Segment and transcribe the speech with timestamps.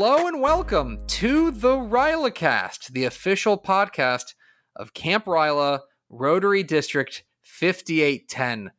[0.00, 4.34] Hello and welcome to the Rylacast, the official podcast
[4.76, 8.70] of Camp Ryla, Rotary District 5810.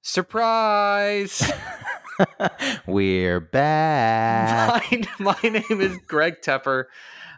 [0.00, 1.52] Surprise!
[2.86, 4.82] We're back.
[5.20, 6.84] my, my name is Greg Tepper,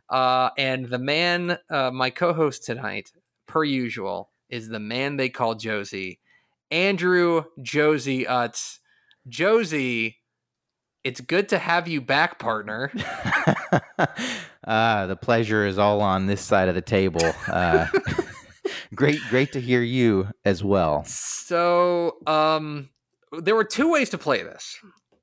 [0.09, 3.11] uh, and the man, uh, my co host tonight,
[3.49, 6.21] per usual, is the man they call Josie,
[6.71, 8.79] Andrew Josie Utz.
[9.29, 10.22] Josie,
[11.05, 12.93] it's good to have you back, partner.
[14.65, 17.33] uh, the pleasure is all on this side of the table.
[17.49, 17.87] Uh,
[18.95, 21.05] great, great to hear you as well.
[21.05, 22.91] So, um,
[23.41, 24.79] there were two ways to play this.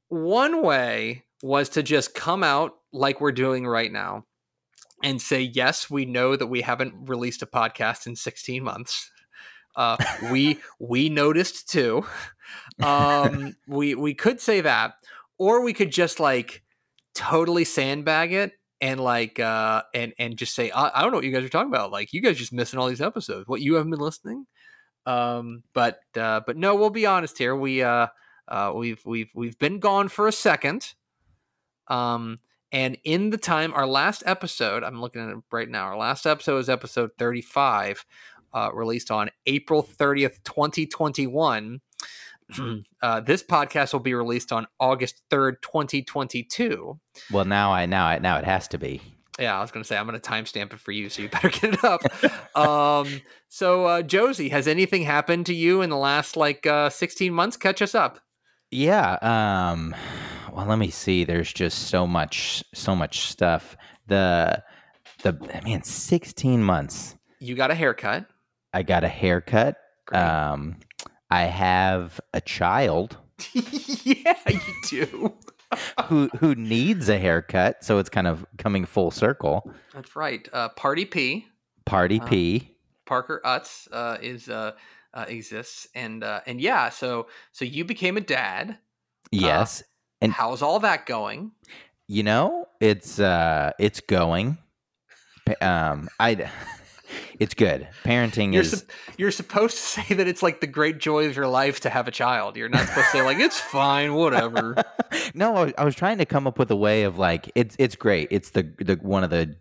[0.09, 4.25] One way was to just come out like we're doing right now
[5.03, 9.09] and say, yes, we know that we haven't released a podcast in 16 months.
[9.75, 9.95] Uh,
[10.31, 12.05] we we noticed too.
[12.81, 14.95] Um, we we could say that,
[15.39, 16.61] or we could just like
[17.15, 18.51] totally sandbag it
[18.81, 21.49] and like uh and and just say I, I don't know what you guys are
[21.49, 21.91] talking about.
[21.91, 23.47] Like you guys just missing all these episodes.
[23.47, 24.45] What you haven't been listening?
[25.05, 27.55] Um, but uh, but no, we'll be honest here.
[27.55, 28.07] We uh,
[28.47, 30.93] uh we've we've we've been gone for a second.
[31.87, 32.39] Um,
[32.71, 35.85] and in the time, our last episode, I'm looking at it right now.
[35.85, 38.05] Our last episode is episode 35,
[38.53, 41.81] uh, released on April 30th, 2021.
[43.01, 46.99] uh, this podcast will be released on August 3rd, 2022.
[47.31, 49.01] Well, now I now I now it has to be.
[49.39, 51.29] Yeah, I was going to say I'm going to timestamp it for you, so you
[51.31, 52.01] better get it up.
[52.57, 57.33] um, so, uh, Josie, has anything happened to you in the last like uh, 16
[57.33, 57.55] months?
[57.55, 58.19] Catch us up.
[58.71, 59.13] Yeah.
[59.21, 59.95] Um,
[60.53, 61.23] well, let me see.
[61.23, 63.77] There's just so much, so much stuff.
[64.07, 64.63] The
[65.23, 67.15] the man, 16 months.
[67.39, 68.25] You got a haircut.
[68.73, 69.75] I got a haircut.
[70.05, 70.19] Great.
[70.19, 70.77] Um,
[71.29, 73.17] I have a child.
[73.53, 75.33] yeah, you do.
[76.05, 79.71] who who needs a haircut, so it's kind of coming full circle.
[79.93, 80.47] That's right.
[80.51, 81.47] Uh, Party P.
[81.85, 82.75] Party uh, P.
[83.05, 84.71] Parker Utz uh, is uh,
[85.13, 88.77] uh, exists, and uh, and yeah, so so you became a dad.
[89.31, 89.83] Yes.
[90.21, 91.51] and how's all that going?
[92.07, 94.57] You know, it's uh, it's going.
[95.61, 96.49] Um, I
[97.39, 97.87] it's good.
[98.03, 98.71] Parenting you're is.
[98.71, 98.85] Su-
[99.17, 102.07] you're supposed to say that it's like the great joy of your life to have
[102.07, 102.57] a child.
[102.57, 104.75] You're not supposed to say like it's fine, whatever.
[105.33, 108.27] no, I was trying to come up with a way of like it's it's great.
[108.29, 109.55] It's the the one of the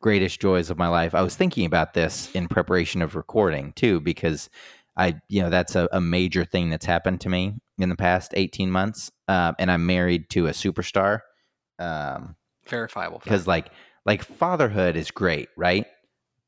[0.00, 1.14] greatest joys of my life.
[1.14, 4.50] I was thinking about this in preparation of recording too, because
[4.96, 8.32] I you know that's a, a major thing that's happened to me in the past
[8.36, 11.20] eighteen months, um, and I'm married to a superstar.
[11.78, 12.36] Um,
[12.66, 13.70] Verifiable because like
[14.04, 15.86] like fatherhood is great, right?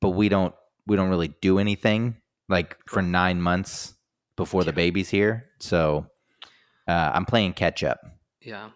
[0.01, 0.55] But we don't
[0.87, 2.17] we don't really do anything
[2.49, 3.95] like for nine months
[4.37, 5.47] before the baby's here.
[5.59, 6.07] So
[6.89, 8.01] uh, I'm playing catch up.
[8.41, 8.71] Yeah.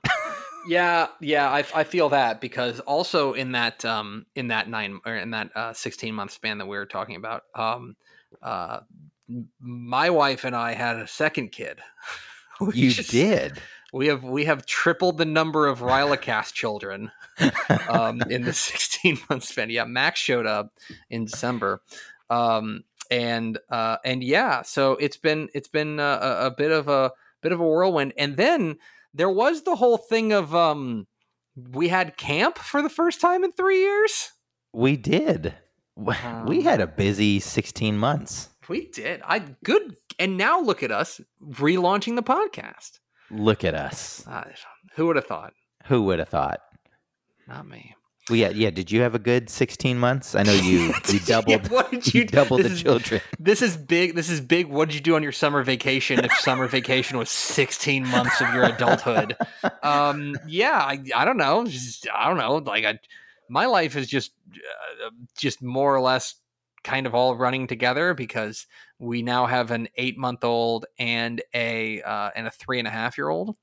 [0.68, 5.16] yeah, yeah, I, I feel that because also in that um in that nine or
[5.16, 7.96] in that uh, sixteen month span that we were talking about, um,
[8.42, 8.80] uh,
[9.58, 11.80] my wife and I had a second kid.
[12.72, 13.60] you just, did.
[13.94, 17.12] We have we have tripled the number of Rylacast children
[17.88, 19.71] um, in the 16 month span.
[19.71, 20.72] Yeah, Max showed up
[21.10, 21.81] in December,
[22.28, 27.12] um, and uh, and yeah, so it's been it's been a, a, bit of a
[27.41, 28.15] bit of a whirlwind.
[28.19, 28.78] And then
[29.15, 31.06] there was the whole thing of um,
[31.71, 34.32] we had camp for the first time in three years.
[34.72, 35.55] We did.
[35.97, 38.49] Um, we had a busy 16 months.
[38.69, 39.22] We did.
[39.25, 39.97] I good.
[40.19, 42.99] And now look at us relaunching the podcast.
[43.30, 44.26] Look at us.
[44.26, 44.44] Uh,
[44.94, 45.54] who would have thought?
[45.86, 46.60] Who would have thought?
[47.46, 47.94] Not me.
[48.30, 48.70] Well, yeah, yeah.
[48.70, 50.34] Did you have a good sixteen months?
[50.34, 50.94] I know you.
[51.08, 51.68] You doubled.
[51.70, 53.20] what did you, you doubled the is, children.
[53.38, 54.14] This is big.
[54.14, 54.66] This is big.
[54.66, 56.24] What did you do on your summer vacation?
[56.24, 59.36] If summer vacation was sixteen months of your adulthood,
[59.82, 61.66] um, yeah, I, I don't know.
[61.66, 62.56] Just, I don't know.
[62.56, 62.99] Like, I,
[63.50, 66.37] my life is just, uh, just more or less
[66.84, 68.66] kind of all running together because
[68.98, 72.90] we now have an eight month old and a uh, and a three and a
[72.90, 73.56] half year old,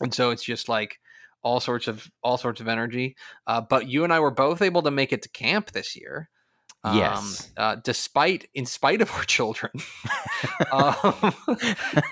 [0.00, 0.98] and so it's just like
[1.42, 3.16] all sorts of all sorts of energy.
[3.46, 6.30] Uh, but you and I were both able to make it to camp this year.
[6.84, 7.50] Um, yes.
[7.56, 9.72] Uh, despite, in spite of our children,
[10.72, 11.34] um,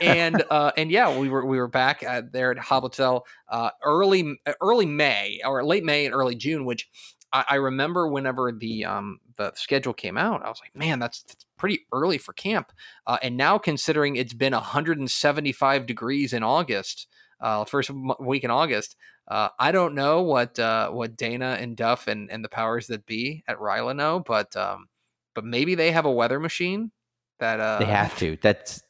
[0.01, 4.39] and uh, and yeah, we were we were back at, there at Hoblitzelle uh, early
[4.61, 6.89] early May or late May and early June, which
[7.33, 11.23] I, I remember whenever the um, the schedule came out, I was like, man, that's,
[11.23, 12.73] that's pretty early for camp.
[13.07, 17.09] Uh, and now considering it's been 175 degrees in August,
[17.41, 18.97] uh, first week in August,
[19.29, 23.07] uh, I don't know what uh, what Dana and Duff and, and the powers that
[23.07, 24.87] be at Ryla know, but um,
[25.35, 26.93] but maybe they have a weather machine
[27.41, 28.39] that uh, they have to.
[28.41, 28.83] That's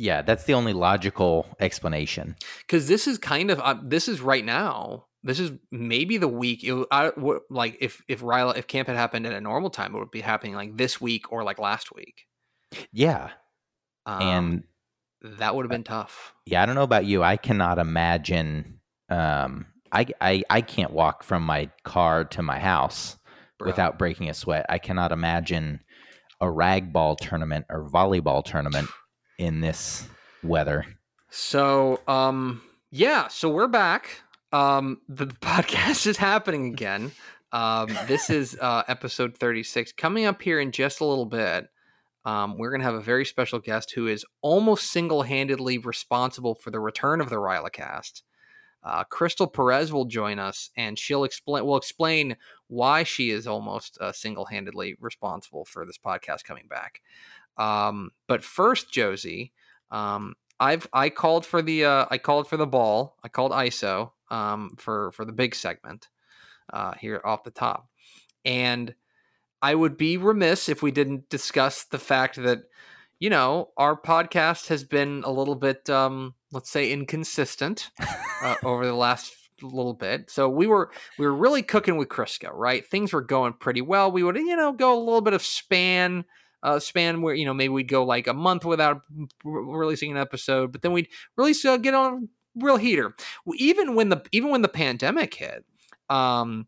[0.00, 2.36] Yeah, that's the only logical explanation.
[2.60, 5.06] Because this is kind of uh, this is right now.
[5.24, 6.62] This is maybe the week.
[6.62, 9.94] It, I, w- like if if Ryla if camp had happened at a normal time,
[9.94, 12.26] it would be happening like this week or like last week.
[12.92, 13.30] Yeah,
[14.06, 14.62] Um, and
[15.38, 16.32] that would have been tough.
[16.46, 17.24] yeah, I don't know about you.
[17.24, 18.78] I cannot imagine.
[19.08, 23.16] Um, I I I can't walk from my car to my house
[23.58, 23.66] bro.
[23.66, 24.64] without breaking a sweat.
[24.68, 25.80] I cannot imagine
[26.40, 28.88] a ragball tournament or volleyball tournament
[29.38, 30.06] in this
[30.42, 30.84] weather.
[31.30, 34.22] So, um, yeah, so we're back.
[34.52, 37.12] Um, the podcast is happening again.
[37.52, 39.92] Um, this is uh, episode 36.
[39.92, 41.68] Coming up here in just a little bit,
[42.24, 46.54] um, we're going to have a very special guest who is almost single handedly responsible
[46.54, 48.22] for the return of the Rylacast.
[48.82, 51.64] Uh, Crystal Perez will join us, and she'll explain.
[51.66, 52.36] Will explain
[52.68, 57.00] why she is almost uh, single-handedly responsible for this podcast coming back.
[57.58, 59.52] Um, but first, Josie,
[59.90, 63.16] um, I've I called for the uh, I called for the ball.
[63.22, 66.08] I called ISO um, for for the big segment
[66.72, 67.88] uh, here off the top,
[68.44, 68.94] and
[69.62, 72.62] I would be remiss if we didn't discuss the fact that
[73.20, 77.90] you know our podcast has been a little bit um, let's say inconsistent
[78.42, 80.30] uh, over the last little bit.
[80.30, 82.86] So we were we were really cooking with Crisco, right?
[82.86, 84.10] Things were going pretty well.
[84.10, 86.24] We would you know go a little bit of span
[86.62, 89.02] uh, span where you know maybe we'd go like a month without
[89.44, 93.14] releasing an episode, but then we'd release uh, get on real heater.
[93.54, 95.64] Even when the even when the pandemic hit,
[96.08, 96.66] um,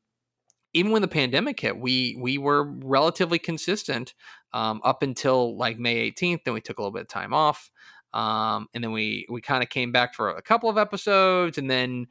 [0.72, 4.14] even when the pandemic hit, we we were relatively consistent
[4.52, 6.44] um, up until like May 18th.
[6.44, 7.70] Then we took a little bit of time off,
[8.12, 11.70] um, and then we we kind of came back for a couple of episodes, and
[11.70, 12.06] then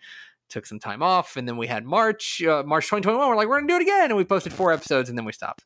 [0.50, 3.28] took some time off, and then we had March uh, March 2021.
[3.28, 5.32] We're like we're gonna do it again, and we posted four episodes, and then we
[5.32, 5.66] stopped.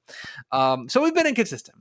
[0.51, 1.77] Um, so we've been inconsistent,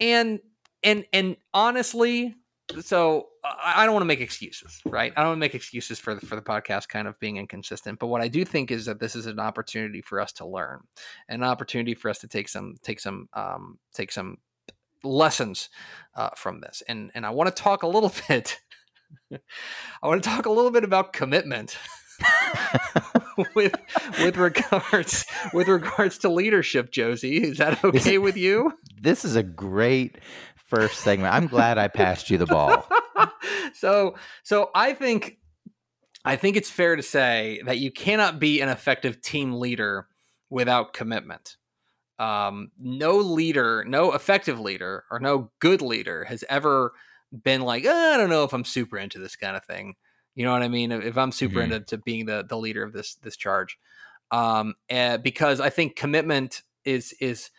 [0.00, 0.40] and
[0.82, 2.34] and and honestly,
[2.80, 5.12] so I don't want to make excuses, right?
[5.16, 7.98] I don't want to make excuses for the for the podcast kind of being inconsistent.
[7.98, 10.80] But what I do think is that this is an opportunity for us to learn,
[11.28, 14.38] an opportunity for us to take some take some um, take some
[15.04, 15.68] lessons
[16.14, 16.82] uh, from this.
[16.88, 18.58] And and I want to talk a little bit.
[19.32, 21.76] I want to talk a little bit about commitment.
[23.54, 23.74] with
[24.20, 28.72] with regards with regards to leadership, Josie, is that okay with you?
[29.00, 30.16] This is a great
[30.56, 31.34] first segment.
[31.34, 32.88] I'm glad I passed you the ball.
[33.74, 35.38] so so I think
[36.24, 40.08] I think it's fair to say that you cannot be an effective team leader
[40.50, 41.56] without commitment.
[42.18, 46.92] Um, no leader, no effective leader, or no good leader has ever
[47.44, 49.94] been like, "Uh, I don't know if I'm super into this kind of thing.
[50.36, 50.92] You know what I mean?
[50.92, 51.64] If I'm super Mhm.
[51.64, 53.78] into to being the the leader of this this charge,
[54.32, 57.50] um, eh, because I think commitment is is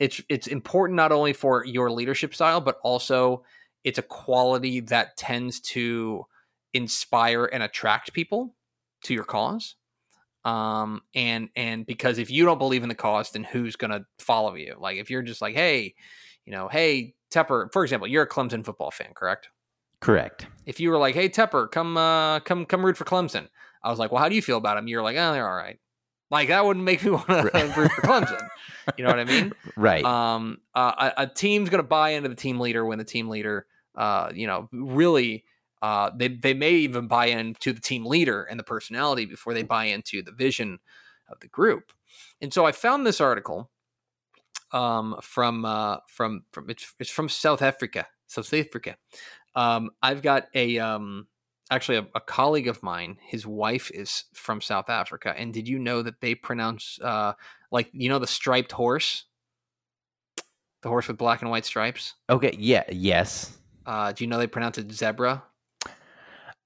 [0.00, 3.44] it's it's important not only for your leadership style, but also
[3.84, 6.26] it's a quality that tends to
[6.74, 8.56] inspire and attract people
[9.04, 9.76] to your cause
[10.44, 14.04] um and and because if you don't believe in the cause then who's going to
[14.18, 15.94] follow you like if you're just like hey
[16.46, 19.48] you know hey tepper for example you're a clemson football fan correct
[20.02, 20.46] Correct.
[20.66, 23.48] if you were like hey tepper come uh come come root for clemson
[23.82, 25.56] i was like well how do you feel about them you're like oh they're all
[25.56, 25.78] right
[26.30, 27.42] like that wouldn't make me want to
[27.76, 28.46] root for clemson
[28.96, 30.04] you know what i mean Right.
[30.04, 33.28] um, uh, a, a team's going to buy into the team leader when the team
[33.28, 33.66] leader,
[33.96, 35.44] uh, you know, really,
[35.80, 39.62] uh, they they may even buy into the team leader and the personality before they
[39.62, 40.78] buy into the vision
[41.28, 41.92] of the group.
[42.40, 43.70] And so I found this article
[44.72, 48.96] um, from uh, from from it's, it's from South Africa, South Africa.
[49.54, 51.26] Um, I've got a um,
[51.70, 53.18] actually a, a colleague of mine.
[53.20, 57.32] His wife is from South Africa, and did you know that they pronounce uh,
[57.70, 59.24] like you know the striped horse?
[60.82, 62.14] The horse with black and white stripes.
[62.28, 62.56] okay.
[62.58, 62.82] Yeah.
[62.90, 63.56] Yes.
[63.86, 65.42] Uh, do you know they pronounce it zebra?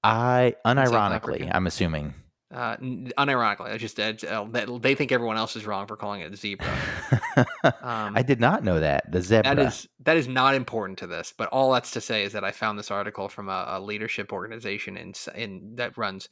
[0.03, 2.13] I unironically, I'm assuming.
[2.49, 6.35] Uh, unironically, I just uh, they, they think everyone else is wrong for calling it
[6.35, 6.67] zebra.
[7.83, 9.55] Um, I did not know that the zebra.
[9.55, 12.43] That is that is not important to this, but all that's to say is that
[12.43, 16.29] I found this article from a, a leadership organization in in that runs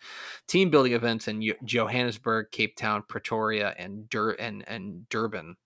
[0.48, 5.58] team building events in Johannesburg, Cape Town, Pretoria, and Dur- and and Durban.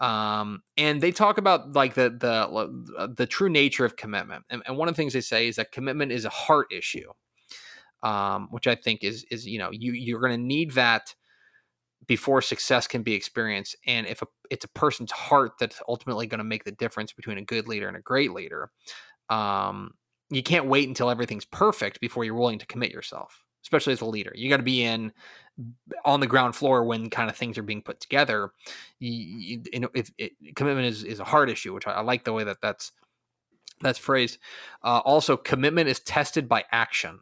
[0.00, 4.78] Um, and they talk about like the the the true nature of commitment, and, and
[4.78, 7.10] one of the things they say is that commitment is a heart issue,
[8.02, 11.14] um, which I think is is you know you you're going to need that
[12.06, 13.76] before success can be experienced.
[13.86, 17.38] And if a, it's a person's heart that's ultimately going to make the difference between
[17.38, 18.70] a good leader and a great leader,
[19.28, 19.92] um,
[20.30, 24.06] you can't wait until everything's perfect before you're willing to commit yourself, especially as a
[24.06, 24.32] leader.
[24.34, 25.12] You got to be in
[26.04, 28.50] on the ground floor when kind of things are being put together.
[28.98, 32.24] You, you, know, if it, commitment is, is a hard issue, which I, I like
[32.24, 32.92] the way that that's
[33.82, 34.38] That's phrased.
[34.82, 37.20] Uh, also, commitment is tested by action.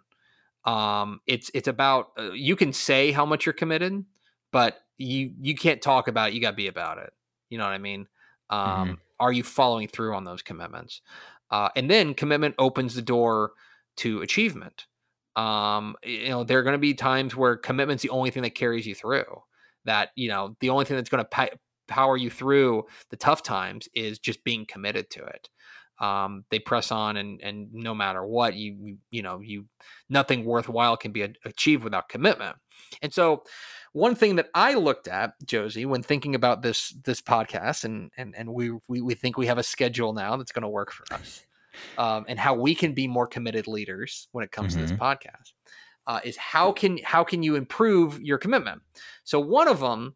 [0.69, 4.05] Um, it's it's about uh, you can say how much you're committed,
[4.53, 6.35] but you you can't talk about it.
[6.35, 7.11] You got to be about it.
[7.49, 8.07] You know what I mean?
[8.51, 8.93] Um, mm-hmm.
[9.19, 11.01] Are you following through on those commitments?
[11.51, 13.53] Uh, and then commitment opens the door
[13.97, 14.85] to achievement.
[15.37, 18.55] Um, you know, there are going to be times where commitment's the only thing that
[18.55, 19.25] carries you through.
[19.87, 21.57] That you know, the only thing that's going to pa-
[21.87, 25.49] power you through the tough times is just being committed to it.
[26.01, 29.67] Um, they press on, and and no matter what, you you, you know, you
[30.09, 32.57] nothing worthwhile can be a- achieved without commitment.
[33.03, 33.43] And so,
[33.93, 38.35] one thing that I looked at, Josie, when thinking about this this podcast, and and
[38.37, 41.13] and we we, we think we have a schedule now that's going to work for
[41.15, 41.45] us,
[41.99, 44.83] um, and how we can be more committed leaders when it comes mm-hmm.
[44.83, 45.03] to this mm-hmm.
[45.03, 45.53] podcast,
[46.07, 48.83] uh, is how can how can you improve your commitment?
[49.25, 50.15] So one of them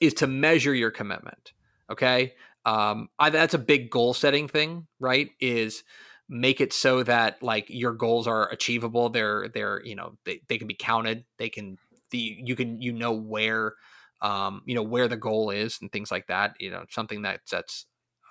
[0.00, 1.52] is to measure your commitment.
[1.90, 5.30] Okay, um, I, that's a big goal setting thing, right?
[5.40, 5.82] Is
[6.28, 9.08] make it so that like your goals are achievable.
[9.08, 11.24] They're they're you know they, they can be counted.
[11.38, 11.78] They can
[12.10, 13.74] the you can you know where
[14.22, 17.40] um you know where the goal is and things like that you know something that
[17.50, 17.86] that's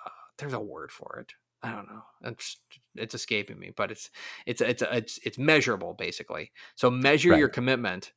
[0.06, 1.32] uh, there's a word for it
[1.62, 2.60] i don't know it's
[2.94, 4.10] it's escaping me but it's
[4.46, 7.38] it's it's it's it's measurable basically so measure right.
[7.38, 8.12] your commitment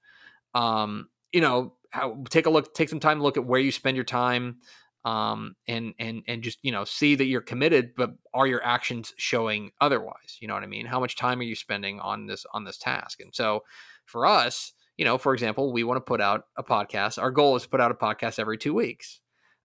[0.54, 3.72] um you know how, take a look take some time to look at where you
[3.72, 4.58] spend your time
[5.06, 9.14] um and and and just you know see that you're committed but are your actions
[9.18, 12.46] showing otherwise you know what i mean how much time are you spending on this
[12.54, 13.62] on this task and so
[14.06, 17.22] for us you know, for example, we want to put out a podcast.
[17.22, 19.20] Our goal is to put out a podcast every two weeks.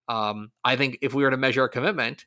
[0.08, 2.24] Um, I think if we were to measure our commitment,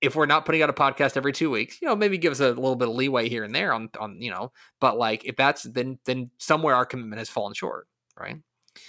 [0.00, 2.40] if we're not putting out a podcast every two weeks, you know, maybe give us
[2.40, 5.36] a little bit of leeway here and there on, on, you know, but like if
[5.36, 7.86] that's then then somewhere our commitment has fallen short,
[8.18, 8.38] right?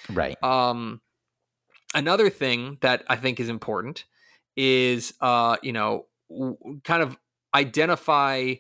[0.10, 0.42] Right.
[0.42, 1.02] Um,
[1.94, 4.06] another thing that I think is important
[4.56, 6.08] is, uh, you know,
[6.84, 7.18] kind of
[7.54, 8.56] identify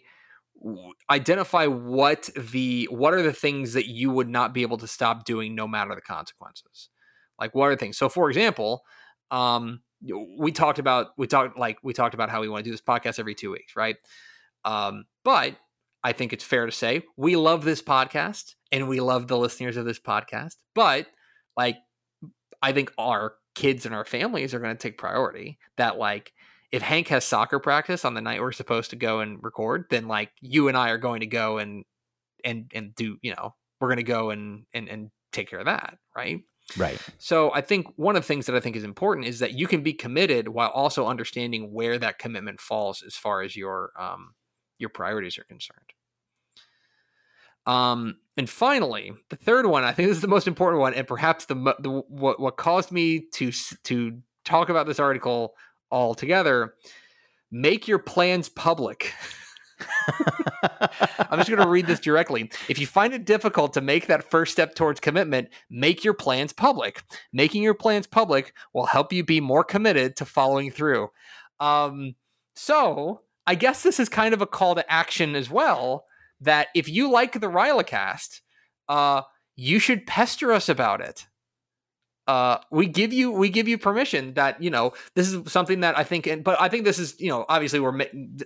[1.09, 5.25] identify what the what are the things that you would not be able to stop
[5.25, 6.89] doing no matter the consequences.
[7.39, 7.97] Like what are things?
[7.97, 8.83] So for example
[9.31, 9.81] um
[10.37, 12.81] we talked about we talked like we talked about how we want to do this
[12.81, 13.95] podcast every two weeks right?
[14.65, 15.55] Um but
[16.03, 19.77] i think it's fair to say we love this podcast and we love the listeners
[19.77, 21.05] of this podcast but
[21.55, 21.77] like
[22.61, 26.33] i think our kids and our families are going to take priority that like
[26.71, 30.07] if Hank has soccer practice on the night we're supposed to go and record, then
[30.07, 31.83] like you and I are going to go and
[32.43, 35.65] and and do, you know, we're going to go and and and take care of
[35.65, 36.39] that, right?
[36.77, 36.99] Right.
[37.17, 39.67] So I think one of the things that I think is important is that you
[39.67, 44.33] can be committed while also understanding where that commitment falls as far as your um
[44.77, 45.93] your priorities are concerned.
[47.65, 51.07] Um, and finally, the third one, I think this is the most important one, and
[51.07, 53.51] perhaps the, the what what caused me to
[53.83, 55.53] to talk about this article
[55.89, 56.75] all together.
[57.51, 59.13] Make your plans public.
[61.29, 62.49] I'm just going to read this directly.
[62.69, 66.53] If you find it difficult to make that first step towards commitment, make your plans
[66.53, 67.03] public.
[67.33, 71.09] Making your plans public will help you be more committed to following through.
[71.59, 72.15] Um,
[72.55, 76.05] so, I guess this is kind of a call to action as well.
[76.41, 78.41] That if you like the Rylacast,
[78.89, 79.21] uh,
[79.55, 81.27] you should pester us about it
[82.27, 85.97] uh, we give you we give you permission that you know this is something that
[85.97, 87.99] I think, and, but I think this is you know obviously we're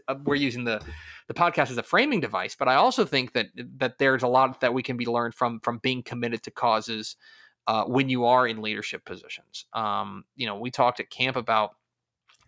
[0.08, 0.82] uh, we're using the
[1.28, 3.48] the podcast as a framing device, but I also think that
[3.78, 7.16] that there's a lot that we can be learned from from being committed to causes
[7.68, 9.66] uh, when you are in leadership positions.
[9.74, 11.76] Um, you know, we talked at camp about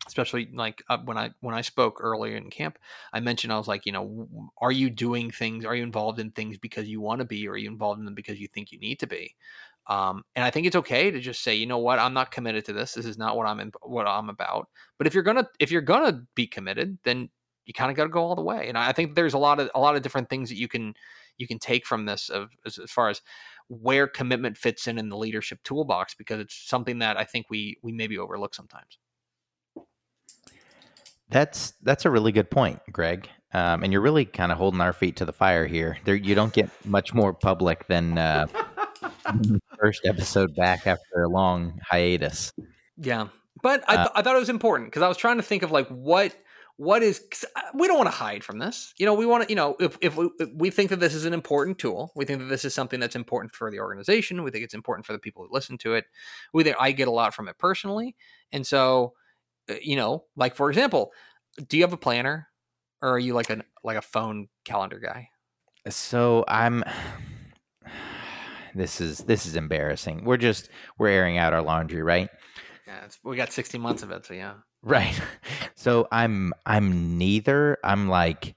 [0.07, 2.79] especially like uh, when I when I spoke earlier in camp,
[3.13, 5.65] I mentioned I was like, you know, are you doing things?
[5.65, 8.05] Are you involved in things because you want to be, or are you involved in
[8.05, 9.35] them because you think you need to be?
[9.87, 12.65] Um, and I think it's okay to just say, you know what, I'm not committed
[12.65, 12.93] to this.
[12.93, 14.67] This is not what I'm in, what I'm about.
[14.97, 17.29] But if you're gonna if you're gonna be committed, then
[17.65, 18.69] you kind of got to go all the way.
[18.69, 20.93] And I think there's a lot of a lot of different things that you can
[21.37, 23.21] you can take from this of as, as far as
[23.67, 27.77] where commitment fits in in the leadership toolbox because it's something that I think we
[27.81, 28.97] we maybe overlook sometimes.
[31.29, 33.29] That's that's a really good point, Greg.
[33.53, 35.97] Um, and you're really kind of holding our feet to the fire here.
[36.03, 38.47] There, you don't get much more public than uh,
[39.79, 42.53] first episode back after a long hiatus.
[42.97, 43.27] Yeah,
[43.63, 45.43] but I, uh th- uh, I thought it was important because I was trying to
[45.43, 46.35] think of like what
[46.77, 47.21] what is
[47.55, 48.93] uh, we don't want to hide from this.
[48.97, 51.13] You know, we want to you know if if we, if we think that this
[51.13, 54.43] is an important tool, we think that this is something that's important for the organization.
[54.43, 56.05] We think it's important for the people who listen to it.
[56.53, 58.15] We think I get a lot from it personally,
[58.51, 59.13] and so
[59.69, 61.11] Uh, you know, like for example,
[61.67, 62.47] do you have a planner,
[63.01, 65.29] or are you like a like a phone calendar guy?
[65.85, 66.83] Uh, so I'm
[68.75, 70.23] this is this is embarrassing.
[70.23, 72.29] We're just we're airing out our laundry, right?
[72.85, 74.55] Yeah, it's, we got 60 months of it, so yeah.
[74.83, 75.19] Right.
[75.79, 77.77] So I'm I'm neither.
[77.83, 78.55] I'm like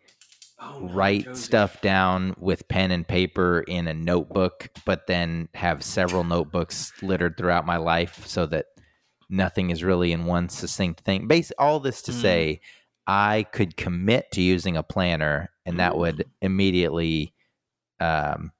[0.62, 1.40] Oh, no, write Josie.
[1.42, 7.36] stuff down with pen and paper in a notebook, but then have several notebooks littered
[7.36, 8.66] throughout my life so that
[9.30, 11.26] nothing is really in one succinct thing.
[11.28, 12.20] Base all this to Mm.
[12.20, 12.60] say
[13.06, 17.32] I could commit to using a planner and that would immediately
[18.00, 18.52] um,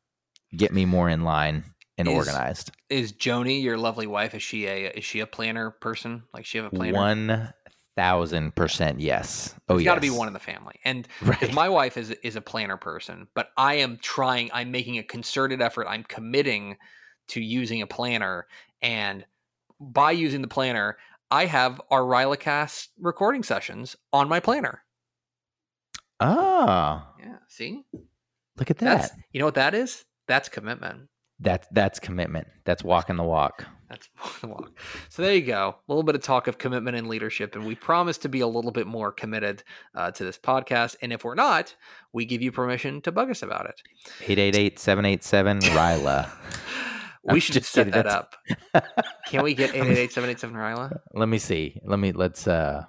[0.57, 1.65] get me more in line
[1.99, 2.71] and Is- organized.
[2.89, 6.23] Is Joni, your lovely wife, is she a is she a planner person?
[6.35, 6.93] Like she have a planner?
[6.97, 7.53] One
[7.97, 9.55] thousand percent yes.
[9.69, 9.85] Oh yes.
[9.85, 10.77] got to be one in the family.
[10.85, 11.53] And Right.
[11.53, 14.51] my wife is is a planner person, but I am trying.
[14.53, 15.87] I'm making a concerted effort.
[15.89, 16.77] I'm committing
[17.29, 18.47] to using a planner,
[18.83, 19.25] and
[19.81, 20.97] by using the planner,
[21.31, 24.83] I have our Rylacast recording sessions on my planner.
[26.21, 27.83] Oh, Yeah, see,
[28.59, 28.85] look at that.
[29.01, 30.05] that's you know what that is.
[30.29, 31.09] That's commitment.
[31.39, 32.49] That's that's commitment.
[32.65, 33.65] That's walking the walk.
[33.89, 34.79] That's walk the walk.
[35.09, 35.77] So there you go.
[35.89, 38.47] A little bit of talk of commitment and leadership, and we promise to be a
[38.47, 39.63] little bit more committed
[39.95, 40.97] uh, to this podcast.
[41.01, 41.75] And if we're not,
[42.13, 43.81] we give you permission to bug us about it.
[44.27, 46.31] 888-787 Ryla.
[47.25, 48.37] We should just set kidding, that up.
[49.27, 50.99] Can we get 888-787 Ryla?
[51.15, 51.81] Let me see.
[51.85, 52.85] Let me let's uh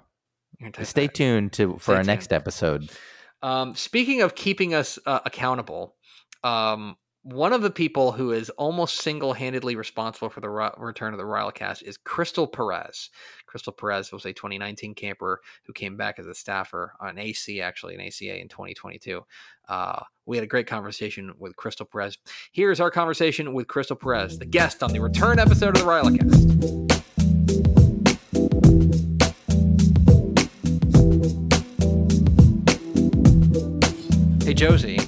[0.58, 1.14] You're gonna type stay that.
[1.14, 2.90] tuned to for Stay our next episode.
[3.42, 5.96] Um, speaking of keeping us uh, accountable,
[6.44, 11.24] um, one of the people who is almost single-handedly responsible for the return of the
[11.24, 13.10] Rylacast is Crystal Perez.
[13.46, 17.94] Crystal Perez was a 2019 camper who came back as a staffer on AC, actually
[17.94, 19.24] an ACA in 2022.
[19.68, 22.18] Uh, we had a great conversation with Crystal Perez.
[22.50, 26.42] Here's our conversation with Crystal Perez, the guest on the return episode of the Rylacast.
[34.42, 34.98] Hey Josie.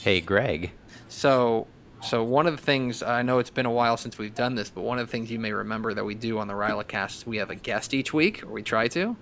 [0.00, 0.72] Hey Greg.
[1.16, 1.66] So,
[2.02, 4.68] so one of the things I know it's been a while since we've done this,
[4.68, 7.38] but one of the things you may remember that we do on the Rylacast we
[7.38, 9.16] have a guest each week, or we try to.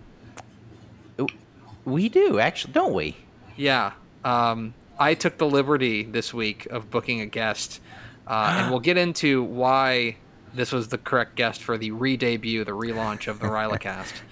[1.84, 3.16] We do, actually, don't we?
[3.56, 3.92] Yeah.
[4.24, 7.80] Um, I took the liberty this week of booking a guest,
[8.26, 10.16] uh, and we'll get into why
[10.52, 14.12] this was the correct guest for the re-debut, the relaunch of the Rylacast.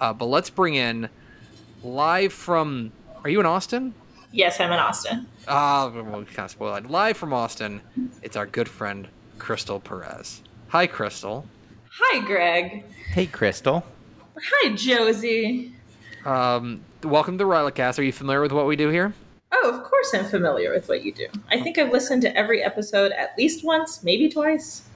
[0.00, 1.08] Uh, but let's bring in
[1.84, 2.90] live from.
[3.22, 3.94] Are you in Austin?
[4.32, 5.26] Yes, I'm in Austin.
[5.46, 6.90] Ah, well, we kind of spoiled it.
[6.90, 7.82] Live from Austin,
[8.22, 10.42] it's our good friend Crystal Perez.
[10.68, 11.46] Hi, Crystal.
[11.90, 12.84] Hi, Greg.
[13.12, 13.84] Hey Crystal.
[14.42, 15.72] Hi, Josie.
[16.24, 17.98] Um, welcome to Rylacast.
[17.98, 19.12] Are you familiar with what we do here?
[19.52, 21.26] Oh, of course I'm familiar with what you do.
[21.50, 24.88] I think I've listened to every episode at least once, maybe twice.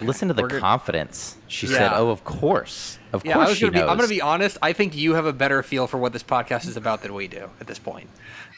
[0.00, 0.60] Listen to the We're good.
[0.60, 1.36] confidence.
[1.48, 3.80] She said, "Oh, of course, of Yeah, course I was she gonna be.
[3.80, 4.56] I'm gonna be honest.
[4.62, 7.26] I think you have a better feel for what this podcast is about than we
[7.26, 8.08] do at this point.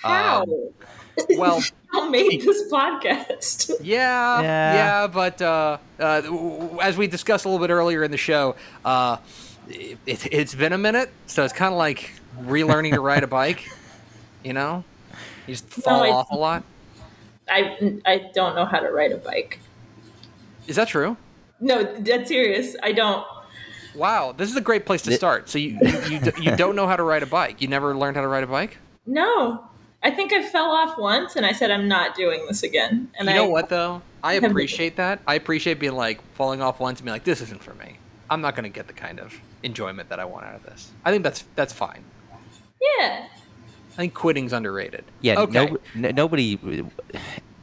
[0.04, 0.42] How?
[0.42, 0.50] Um,
[1.38, 1.62] well,
[1.92, 3.70] How made this podcast?
[3.82, 4.74] yeah, Yeah.
[4.74, 8.16] yeah, but uh, uh, w- w- as we discussed a little bit earlier in the
[8.16, 9.16] show, uh,
[9.68, 12.12] it, it's been a minute, so it's kind of like
[12.42, 13.68] relearning to ride a bike.
[14.42, 14.84] You know,
[15.46, 16.64] you just fall I- off a lot.
[17.48, 19.58] I I don't know how to ride a bike.
[20.66, 21.16] Is that true?
[21.60, 22.74] No, dead serious.
[22.82, 23.24] I don't.
[23.94, 25.48] Wow, this is a great place to start.
[25.48, 27.60] So you you, you, you don't know how to ride a bike.
[27.62, 28.78] You never learned how to ride a bike.
[29.06, 29.64] No.
[30.04, 33.10] I think I fell off once and I said I'm not doing this again.
[33.18, 34.02] And you know I, what though?
[34.22, 35.20] I appreciate that.
[35.26, 37.96] I appreciate being like falling off once and being like, this isn't for me.
[38.30, 40.90] I'm not going to get the kind of enjoyment that I want out of this.
[41.04, 42.04] I think that's that's fine.
[42.98, 43.26] Yeah.
[43.92, 45.04] I think quitting's underrated.
[45.20, 45.52] Yeah, Okay.
[45.94, 46.58] no, n- nobody,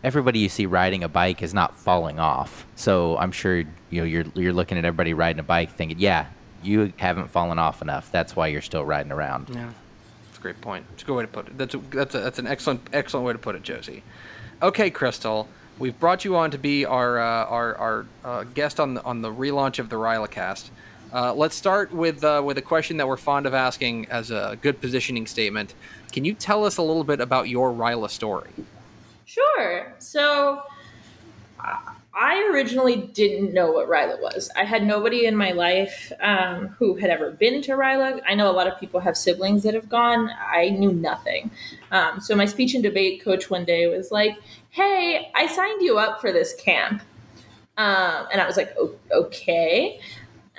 [0.03, 2.65] everybody you see riding a bike is not falling off.
[2.75, 6.27] So I'm sure you know you're you're looking at everybody riding a bike, thinking, yeah,
[6.63, 8.11] you haven't fallen off enough.
[8.11, 9.49] That's why you're still riding around.
[9.49, 9.75] Yeah, that's
[10.41, 10.85] a great point.
[10.93, 11.57] It's a good way to put it.
[11.57, 14.03] That's a, that's a, that's an excellent excellent way to put it, Josie.
[14.61, 15.47] Okay, Crystal,
[15.79, 19.21] we've brought you on to be our uh, our our uh, guest on the on
[19.21, 20.69] the relaunch of the Rylacast.
[21.13, 24.57] Uh, let's start with uh, with a question that we're fond of asking as a
[24.61, 25.73] good positioning statement.
[26.11, 28.49] Can you tell us a little bit about your Ryla story?
[29.25, 29.93] Sure.
[29.99, 30.61] So
[32.13, 34.49] I originally didn't know what Ryla was.
[34.55, 38.21] I had nobody in my life um, who had ever been to Ryla.
[38.27, 40.29] I know a lot of people have siblings that have gone.
[40.29, 41.51] I knew nothing.
[41.91, 44.37] Um, so my speech and debate coach one day was like,
[44.71, 47.01] "Hey, I signed you up for this camp,"
[47.77, 48.75] um, and I was like,
[49.11, 50.01] "Okay."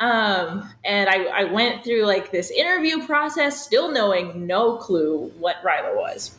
[0.01, 5.57] Um, and I, I went through like this interview process, still knowing no clue what
[5.63, 6.37] Ryla was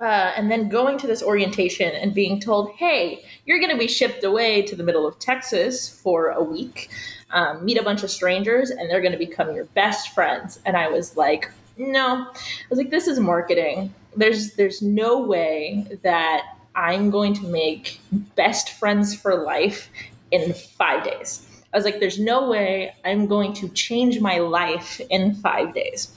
[0.00, 3.88] uh, and then going to this orientation and being told, hey, you're going to be
[3.88, 6.90] shipped away to the middle of Texas for a week,
[7.30, 10.58] um, meet a bunch of strangers, and they're going to become your best friends.
[10.66, 12.26] And I was like, no.
[12.28, 13.94] I was like, this is marketing.
[14.16, 16.42] There's there's no way that
[16.74, 18.00] I'm going to make
[18.36, 19.88] best friends for life
[20.30, 21.46] in five days.
[21.72, 26.12] I was like, there's no way I'm going to change my life in five days.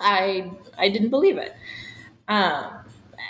[0.00, 1.54] I I didn't believe it.
[2.28, 2.83] Um,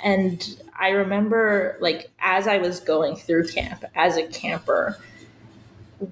[0.05, 4.99] and I remember like as I was going through camp as a camper,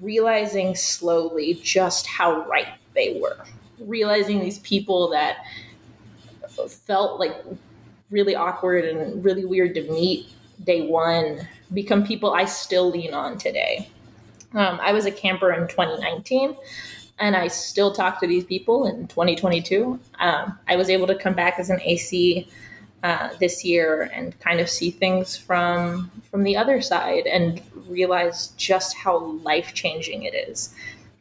[0.01, 3.45] realizing slowly just how right they were.
[3.79, 5.45] Realizing these people that
[6.67, 7.35] felt like
[8.09, 10.27] really awkward and really weird to meet
[10.63, 13.89] day one become people I still lean on today.
[14.53, 16.55] Um, I was a camper in 2019
[17.19, 19.99] and I still talk to these people in 2022.
[20.19, 22.47] Um, I was able to come back as an AC
[23.03, 28.47] uh, this year and kind of see things from from the other side and realize
[28.57, 30.73] just how life changing it is.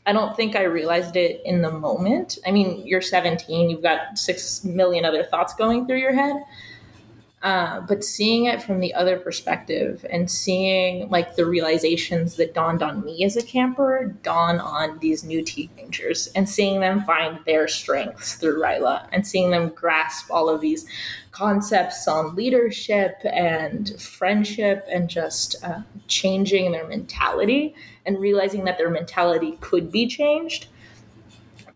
[0.07, 2.39] I don't think I realized it in the moment.
[2.47, 6.37] I mean, you're 17, you've got six million other thoughts going through your head.
[7.43, 12.85] Uh, but seeing it from the other perspective and seeing like the realizations that dawned
[12.85, 17.67] on me as a camper dawn on these new teenagers and seeing them find their
[17.67, 20.87] strengths through Ryla and seeing them grasp all of these
[21.33, 27.75] concepts on leadership and friendship and just uh, changing their mentality
[28.07, 30.69] and realizing that their mentality could be changed.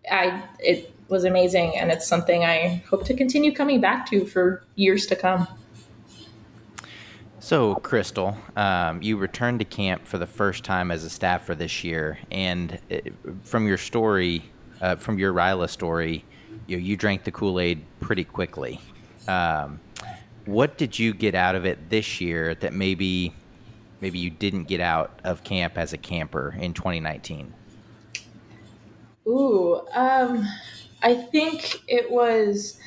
[0.08, 4.64] I it was amazing and it's something I hope to continue coming back to for
[4.74, 5.46] years to come.
[7.38, 11.84] So, Crystal, um, you returned to camp for the first time as a staffer this
[11.84, 14.42] year, and it, uh, from your story,
[14.80, 16.24] uh, from your Ryla story,
[16.66, 18.80] you, you drank the Kool Aid pretty quickly.
[19.28, 19.78] Um,
[20.44, 23.32] what did you get out of it this year that maybe
[24.00, 27.54] maybe you didn't get out of camp as a camper in 2019?
[29.28, 30.46] Ooh, um,
[31.06, 32.80] I think it was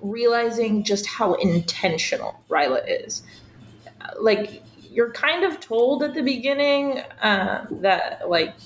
[0.00, 3.22] realizing just how intentional Ryla is.
[4.20, 8.56] Like you're kind of told at the beginning uh, that like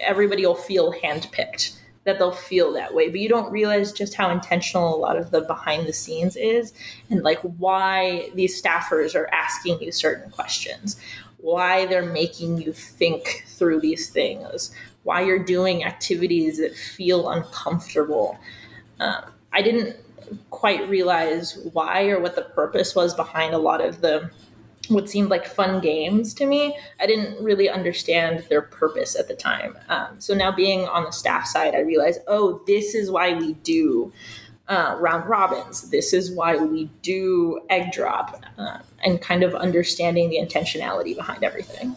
[0.00, 4.30] everybody will feel handpicked, that they'll feel that way, but you don't realize just how
[4.30, 6.72] intentional a lot of the behind the scenes is,
[7.10, 11.00] and like why these staffers are asking you certain questions,
[11.38, 14.70] why they're making you think through these things,
[15.08, 18.38] why you're doing activities that feel uncomfortable.
[19.00, 19.22] Um,
[19.54, 19.96] I didn't
[20.50, 24.30] quite realize why or what the purpose was behind a lot of the
[24.88, 26.76] what seemed like fun games to me.
[27.00, 29.78] I didn't really understand their purpose at the time.
[29.88, 33.54] Um, so now being on the staff side, I realized, oh, this is why we
[33.54, 34.12] do
[34.68, 35.90] uh, round robins.
[35.90, 41.44] This is why we do egg drop, uh, and kind of understanding the intentionality behind
[41.44, 41.96] everything.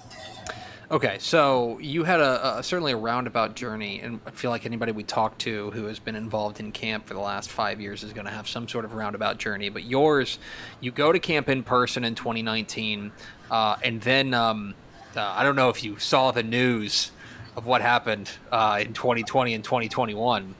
[0.92, 4.92] Okay, so you had a, a, certainly a roundabout journey, and I feel like anybody
[4.92, 8.12] we talk to who has been involved in camp for the last five years is
[8.12, 9.70] going to have some sort of roundabout journey.
[9.70, 10.38] But yours,
[10.82, 13.10] you go to camp in person in 2019,
[13.50, 14.74] uh, and then um,
[15.16, 17.12] uh, I don't know if you saw the news
[17.56, 20.56] of what happened uh, in 2020 and 2021,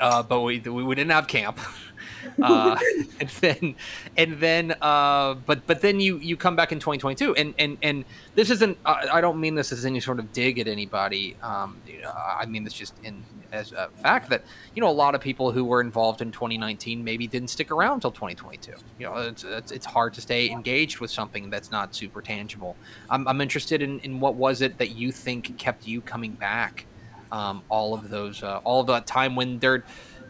[0.00, 1.58] uh, but we we didn't have camp.
[2.42, 2.76] uh,
[3.20, 3.74] and then
[4.16, 8.04] and then uh, but but then you you come back in 2022 and and and
[8.34, 11.36] this isn't I, don't mean this as any sort of dig at anybody.
[11.42, 11.80] Um,
[12.14, 15.50] I mean this just in as a fact that you know a lot of people
[15.50, 19.72] who were involved in 2019 maybe didn't stick around until 2022 you know it's, it's,
[19.72, 22.76] it's hard to stay engaged with something that's not super tangible.
[23.08, 26.86] I'm, I'm interested in, in what was it that you think kept you coming back
[27.32, 29.84] um, all of those uh, all of that time when they're,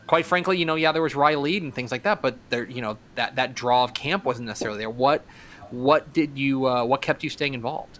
[0.06, 2.82] quite frankly, you know, yeah, there was Riley and things like that, but there, you
[2.82, 4.90] know, that that draw of camp wasn't necessarily there.
[4.90, 5.24] What
[5.70, 7.98] what did you uh, what kept you staying involved?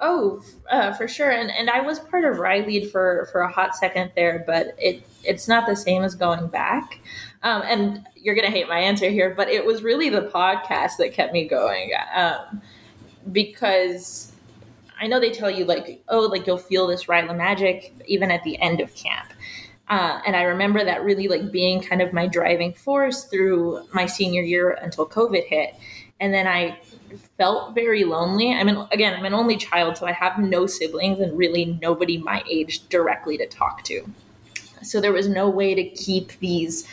[0.00, 1.30] Oh, uh, for sure.
[1.30, 5.06] And and I was part of Riley for for a hot second there, but it
[5.24, 7.00] it's not the same as going back.
[7.42, 11.12] Um, and you're gonna hate my answer here, but it was really the podcast that
[11.12, 12.62] kept me going um,
[13.32, 14.32] because
[15.00, 18.42] I know they tell you like, oh, like you'll feel this Ryla magic even at
[18.44, 19.32] the end of camp.
[19.88, 24.06] Uh, and I remember that really like being kind of my driving force through my
[24.06, 25.74] senior year until COVID hit.
[26.20, 26.78] And then I
[27.38, 28.52] felt very lonely.
[28.52, 32.18] I mean, again, I'm an only child, so I have no siblings and really nobody
[32.18, 34.04] my age directly to talk to.
[34.82, 36.86] So there was no way to keep these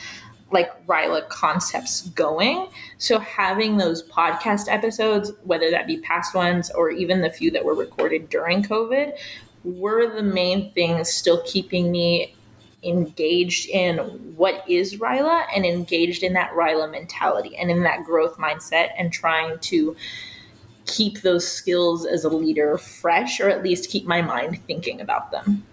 [0.51, 2.67] like Ryla concepts going.
[2.97, 7.65] So having those podcast episodes, whether that be past ones or even the few that
[7.65, 9.17] were recorded during COVID,
[9.63, 12.35] were the main things still keeping me
[12.83, 13.97] engaged in
[14.35, 19.11] what is Ryla and engaged in that Ryla mentality and in that growth mindset and
[19.11, 19.95] trying to
[20.85, 25.31] keep those skills as a leader fresh or at least keep my mind thinking about
[25.31, 25.65] them.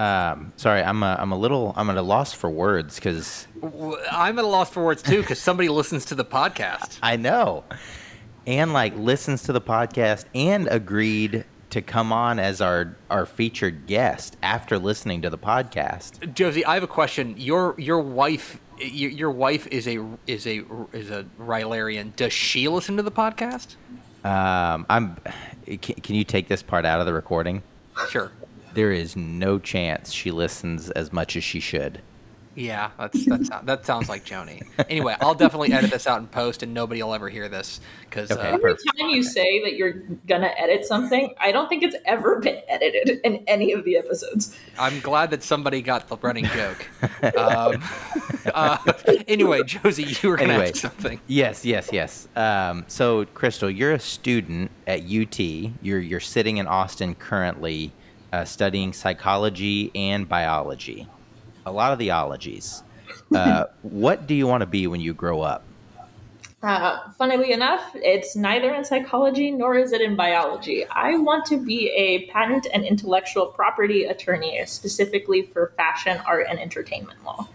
[0.00, 3.46] Um, sorry, I'm a, I'm a little I'm at a loss for words because
[4.10, 6.98] I'm at a loss for words too because somebody listens to the podcast.
[7.02, 7.64] I know.
[8.46, 13.86] and like listens to the podcast and agreed to come on as our our featured
[13.86, 16.32] guest after listening to the podcast.
[16.32, 17.34] Josie, I have a question.
[17.36, 22.16] Your your wife your, your wife is a is a is a Rylarian.
[22.16, 23.76] Does she listen to the podcast?
[24.24, 25.16] Um, I'm.
[25.66, 27.62] Can, can you take this part out of the recording?
[28.08, 28.32] Sure.
[28.74, 32.00] There is no chance she listens as much as she should.
[32.56, 34.66] Yeah, that's that's that sounds like Joni.
[34.90, 38.30] Anyway, I'll definitely edit this out in post, and nobody will ever hear this because
[38.32, 38.40] Okay.
[38.42, 42.40] uh, Every time you say that you're gonna edit something, I don't think it's ever
[42.40, 44.58] been edited in any of the episodes.
[44.78, 46.88] I'm glad that somebody got the running joke.
[47.36, 47.82] Um,
[48.54, 48.78] uh,
[49.28, 50.70] anyway, Josie, you were going to Anyway.
[50.70, 51.20] ask something.
[51.26, 52.28] Yes, yes, yes.
[52.34, 55.38] Um, so, Crystal, you're a student at UT.
[55.38, 57.92] You're you're sitting in Austin currently,
[58.32, 61.06] uh, studying psychology and biology.
[61.66, 62.82] A lot of the ologies.
[63.34, 65.64] Uh, what do you want to be when you grow up?
[66.62, 70.84] Uh, funnily enough, it's neither in psychology nor is it in biology.
[70.86, 76.58] I want to be a patent and intellectual property attorney, specifically for fashion, art, and
[76.58, 77.48] entertainment law.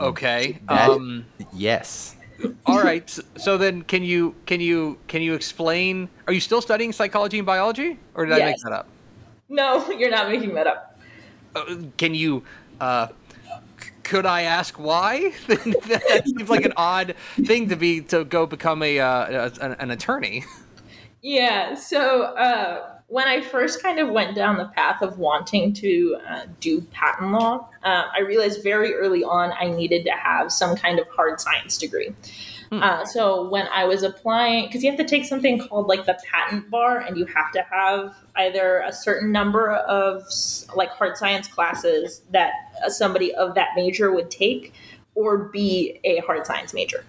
[0.00, 0.58] Okay.
[0.68, 2.16] That- Um, Yes.
[2.66, 3.08] All right.
[3.36, 6.08] So then, can you can you can you explain?
[6.26, 8.88] Are you still studying psychology and biology, or did I make that up?
[9.48, 11.00] No, you're not making that up.
[11.54, 12.42] Uh, can you?
[12.80, 13.08] Uh,
[14.02, 15.32] could I ask why?
[15.48, 19.72] that seems like an odd thing to be to go become a, uh, a an,
[19.78, 20.44] an attorney.
[21.22, 26.18] Yeah, so uh, when I first kind of went down the path of wanting to
[26.28, 30.76] uh, do patent law, uh, I realized very early on I needed to have some
[30.76, 32.14] kind of hard science degree.
[32.70, 32.82] Hmm.
[32.82, 36.18] Uh, so when I was applying, because you have to take something called like the
[36.28, 40.24] patent bar, and you have to have either a certain number of
[40.74, 42.52] like hard science classes that
[42.84, 44.74] uh, somebody of that major would take,
[45.14, 47.04] or be a hard science major.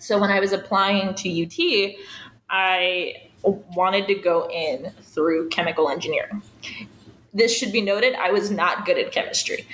[0.00, 1.94] So when I was applying to UT,
[2.48, 6.42] I wanted to go in through chemical engineering.
[7.32, 9.66] This should be noted, I was not good at chemistry.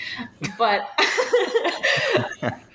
[0.59, 0.89] But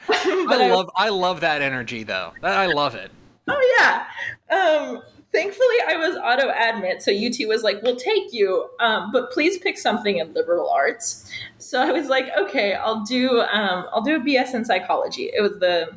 [0.08, 2.34] but I love I love that energy though.
[2.44, 3.12] I love it.
[3.48, 4.08] Oh yeah.
[4.56, 5.02] Um,
[5.32, 9.58] thankfully, I was auto admit, so UT was like, "We'll take you, um, but please
[9.58, 14.16] pick something in liberal arts." So I was like, "Okay, I'll do um, I'll do
[14.16, 15.96] a BS in psychology." It was the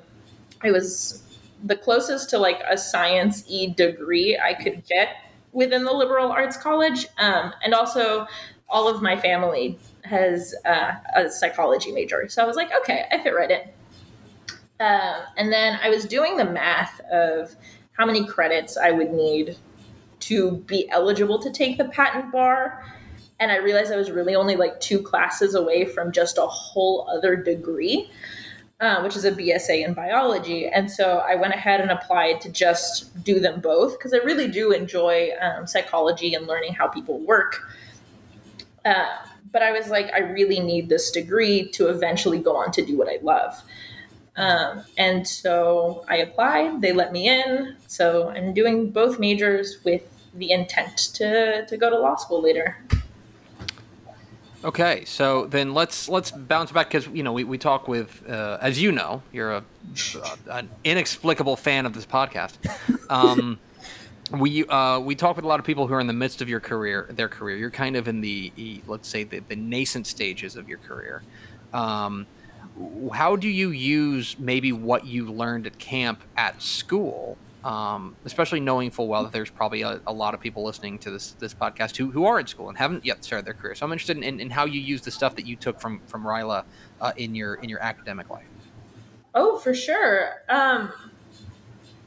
[0.63, 1.23] it was
[1.65, 5.17] the closest to like a science e degree I could get
[5.53, 8.27] within the liberal arts college, um, and also
[8.69, 13.19] all of my family has uh, a psychology major, so I was like, "Okay, I
[13.23, 13.61] fit right in."
[14.81, 17.55] Um, and then I was doing the math of
[17.93, 19.57] how many credits I would need
[20.21, 22.85] to be eligible to take the patent bar.
[23.41, 27.09] And I realized I was really only like two classes away from just a whole
[27.11, 28.11] other degree,
[28.81, 30.67] uh, which is a BSA in biology.
[30.67, 34.49] And so I went ahead and applied to just do them both because I really
[34.49, 37.63] do enjoy um, psychology and learning how people work.
[38.85, 39.17] Uh,
[39.53, 42.99] but I was like, I really need this degree to eventually go on to do
[42.99, 43.63] what I love.
[44.37, 47.77] Um, and so I applied, they let me in.
[47.87, 50.03] So I'm doing both majors with
[50.35, 52.77] the intent to, to go to law school later.
[54.65, 58.57] Okay, so then let's let's bounce back because you know we, we talk with uh,
[58.63, 59.65] as you know you're a
[60.51, 62.57] an inexplicable fan of this podcast.
[63.11, 63.59] Um,
[64.33, 66.49] we uh, we talk with a lot of people who are in the midst of
[66.49, 67.59] your career, their career.
[67.59, 71.23] You're kind of in the let's say the, the nascent stages of your career.
[71.75, 72.27] Um,
[73.13, 78.91] how do you use maybe what you learned at camp at school um, especially knowing
[78.91, 81.97] full well that there's probably a, a lot of people listening to this this podcast
[81.97, 84.39] who, who are in school and haven't yet started their career so i'm interested in,
[84.39, 86.65] in, how you use the stuff that you took from from ryla
[87.01, 88.45] uh, in your in your academic life
[89.35, 90.43] Oh, for sure.
[90.49, 90.93] Um,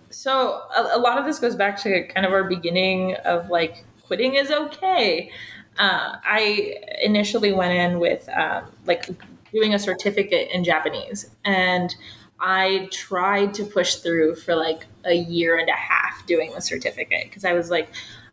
[0.10, 3.84] so a, a lot of this goes back to kind of our beginning of like
[4.04, 5.30] quitting is okay.
[5.78, 9.10] Uh, I initially went in with um, like
[9.52, 11.94] doing a certificate in Japanese, and
[12.40, 17.26] I tried to push through for like a year and a half doing the certificate
[17.26, 17.90] because I was like,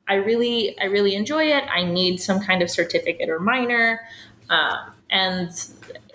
[0.06, 1.64] I really, I really enjoy it.
[1.70, 4.00] I need some kind of certificate or minor,
[4.50, 5.48] um, and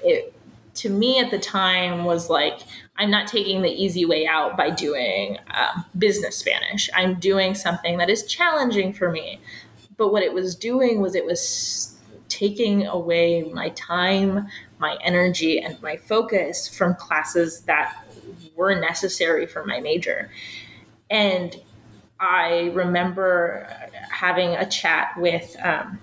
[0.04, 0.34] it
[0.76, 2.60] to me at the time was like
[2.98, 6.90] i'm not taking the easy way out by doing um, business spanish.
[6.96, 9.40] I'm doing something that is challenging for me.
[9.98, 11.98] But what it was doing was it was
[12.30, 14.48] taking away my time
[14.80, 18.06] my energy and my focus from classes that
[18.56, 20.30] were necessary for my major
[21.10, 21.58] and
[22.20, 23.68] i remember
[24.12, 26.00] having a chat with um,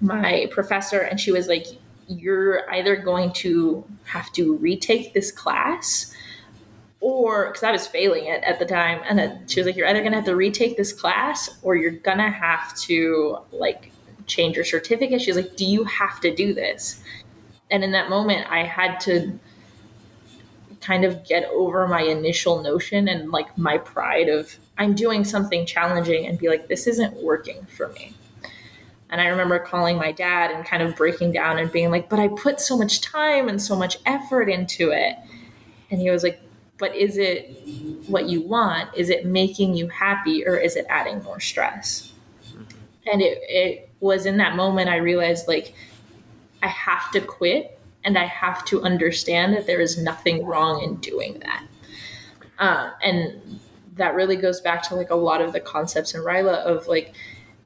[0.00, 1.66] my professor and she was like
[2.08, 6.12] you're either going to have to retake this class
[7.00, 10.02] or because I was failing it at the time, and she was like, "You're either
[10.02, 13.90] gonna have to retake this class, or you're gonna have to like
[14.26, 17.02] change your certificate." She was like, "Do you have to do this?"
[17.70, 19.38] And in that moment, I had to
[20.80, 25.66] kind of get over my initial notion and like my pride of I'm doing something
[25.66, 28.14] challenging and be like, "This isn't working for me."
[29.10, 32.20] And I remember calling my dad and kind of breaking down and being like, but
[32.20, 35.16] I put so much time and so much effort into it.
[35.90, 36.40] And he was like,
[36.78, 37.50] but is it
[38.06, 38.88] what you want?
[38.96, 42.12] Is it making you happy or is it adding more stress?
[43.12, 45.74] And it, it was in that moment I realized like
[46.62, 50.96] I have to quit and I have to understand that there is nothing wrong in
[50.96, 51.64] doing that.
[52.58, 53.60] Uh, and
[53.96, 57.14] that really goes back to like a lot of the concepts in Ryla of like,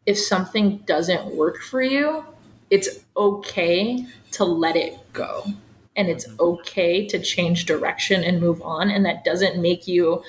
[0.07, 2.25] if something doesn't work for you,
[2.71, 5.45] it's okay to let it go
[5.97, 8.91] and it's okay to change direction and move on.
[8.91, 10.23] And that doesn't make you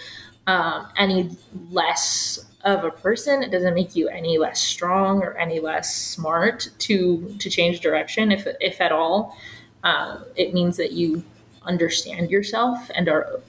[0.48, 1.32] um, any
[1.72, 3.44] less of a person.
[3.44, 8.32] It doesn't make you any less strong or any less smart to to change direction,
[8.32, 9.38] if if at all.
[9.84, 11.24] Uh, it means that you
[11.64, 13.40] understand yourself and are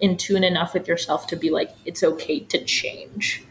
[0.00, 3.44] in tune enough with yourself to be like, it's okay to change.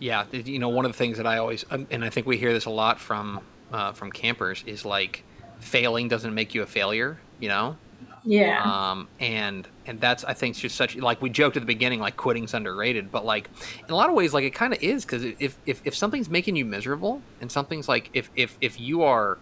[0.00, 2.36] Yeah, you know, one of the things that I always, um, and I think we
[2.36, 3.40] hear this a lot from
[3.72, 5.22] uh, from campers, is like
[5.60, 7.20] failing doesn't make you a failure.
[7.38, 7.76] You know.
[8.22, 8.62] Yeah.
[8.62, 12.16] Um, and and that's I think just such like we joked at the beginning like
[12.16, 15.24] quitting's underrated, but like in a lot of ways like it kind of is because
[15.24, 19.38] if, if if something's making you miserable and something's like if if if you are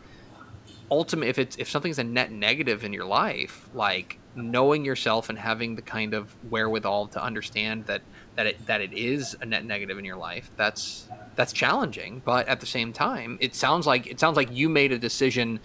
[0.91, 5.39] ultimate if it's if something's a net negative in your life like knowing yourself and
[5.39, 8.01] having the kind of wherewithal to understand that
[8.37, 12.49] that it that it is a net negative in your life that's that's challenging but
[12.49, 15.61] at the same time it sounds like it sounds like you made a decision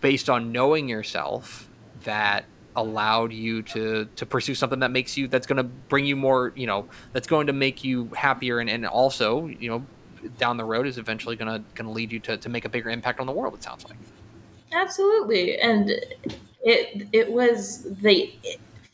[0.00, 1.68] based on knowing yourself
[2.04, 6.16] that allowed you to to pursue something that makes you that's going to bring you
[6.16, 9.84] more you know that's going to make you happier and, and also you know
[10.38, 12.68] down the road is eventually going to going to lead you to, to make a
[12.68, 13.96] bigger impact on the world it sounds like
[14.72, 15.90] absolutely and
[16.62, 18.32] it it was the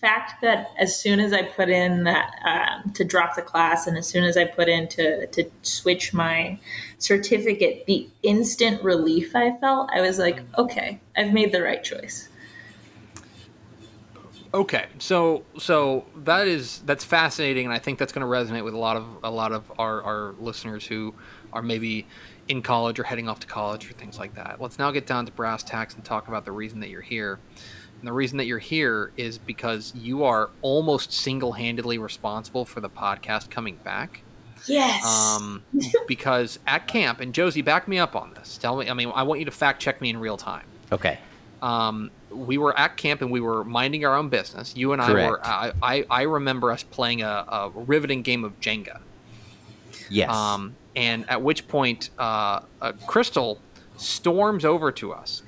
[0.01, 3.99] fact that as soon as I put in that um, to drop the class, and
[3.99, 6.59] as soon as I put in to to switch my
[6.99, 12.30] certificate, the instant relief I felt, I was like, okay, I've made the right choice.
[14.53, 18.75] Okay, so so that is that's fascinating, and I think that's going to resonate with
[18.75, 21.15] a lot of a lot of our, our listeners who
[21.53, 22.07] are maybe
[22.49, 24.61] in college or heading off to college or things like that.
[24.61, 27.39] Let's now get down to brass tacks and talk about the reason that you're here.
[28.01, 32.81] And the reason that you're here is because you are almost single handedly responsible for
[32.81, 34.23] the podcast coming back.
[34.67, 35.05] Yes.
[35.07, 35.63] Um,
[36.09, 38.59] because at camp, and Josie, back me up on this.
[38.59, 40.65] Tell me, I mean, I want you to fact check me in real time.
[40.91, 41.19] Okay.
[41.63, 44.77] Um, we were at camp and we were minding our own business.
[44.77, 45.41] You and I were.
[45.45, 49.01] I, I, I remember us playing a, a riveting game of Jenga.
[50.09, 50.31] Yes.
[50.31, 52.61] Um, and at which point, uh,
[53.07, 53.61] Crystal
[53.97, 55.43] storms over to us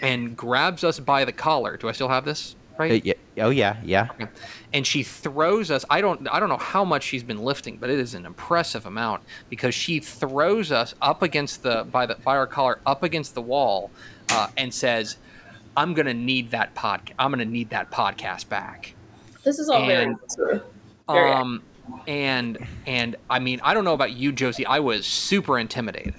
[0.00, 1.76] and grabs us by the collar.
[1.76, 2.92] Do I still have this right?
[2.92, 3.14] Uh, yeah.
[3.44, 4.08] Oh yeah, yeah.
[4.72, 7.90] and she throws us i don't i don't know how much she's been lifting but
[7.90, 12.36] it is an impressive amount because she throws us up against the by the by
[12.36, 13.90] our collar up against the wall
[14.30, 15.16] uh, and says
[15.76, 18.94] i'm gonna need that pod i'm gonna need that podcast back
[19.44, 20.60] This is all very And, true.
[21.08, 21.62] Very um
[22.06, 26.14] and and i mean i don't know about you josie i was super intimidated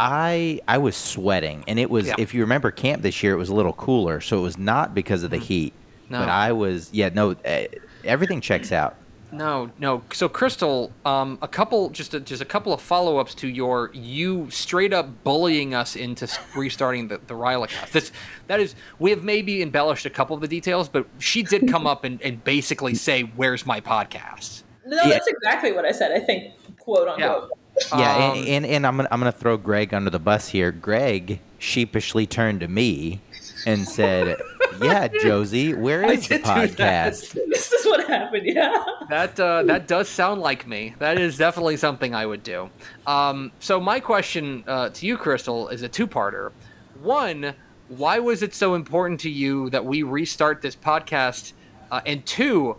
[0.00, 2.14] I I was sweating, and it was Yeah.
[2.18, 4.94] if you remember camp this year, it was a little cooler, so it was not
[4.94, 5.72] because of the heat.
[6.04, 6.12] Mm-hmm.
[6.12, 6.18] No.
[6.20, 7.62] But I was yeah no, uh,
[8.04, 8.94] everything checks out.
[9.30, 10.02] No, no.
[10.12, 14.48] So, Crystal, um, a couple, just a, just a couple of follow-ups to your you
[14.50, 17.92] straight up bullying us into restarting the the Ryla cast.
[17.92, 18.12] That's
[18.46, 21.86] that is we have maybe embellished a couple of the details, but she did come
[21.86, 25.08] up and, and basically say, "Where's my podcast?" No, Yeah.
[25.10, 26.12] that's exactly what I said.
[26.12, 27.50] I think quote unquote.
[27.92, 30.72] Yeah, Um, and, and and I'm gonna I'm gonna throw Greg under the bus here.
[30.72, 33.20] Greg sheepishly turned to me
[33.66, 34.36] and said,
[34.82, 37.12] "Yeah, Josie, where is I the did do that.
[37.12, 38.46] podcast?" This is what happened.
[38.46, 38.84] Yeah.
[39.08, 40.94] That uh, that does sound like me.
[40.98, 42.70] That is definitely something I would do.
[43.06, 46.52] Um, so my question uh, to you, Crystal, is a two-parter.
[47.02, 47.54] One,
[47.88, 51.52] why was it so important to you that we restart this podcast?
[51.90, 52.76] Uh, and two,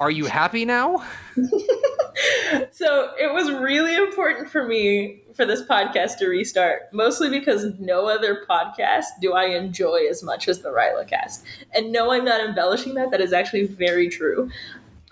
[0.00, 1.04] are you happy now?
[2.72, 8.06] So it was really important for me for this podcast to restart, mostly because no
[8.08, 11.44] other podcast do I enjoy as much as the Ryla cast.
[11.72, 13.10] And no, I'm not embellishing that.
[13.10, 14.50] That is actually very true.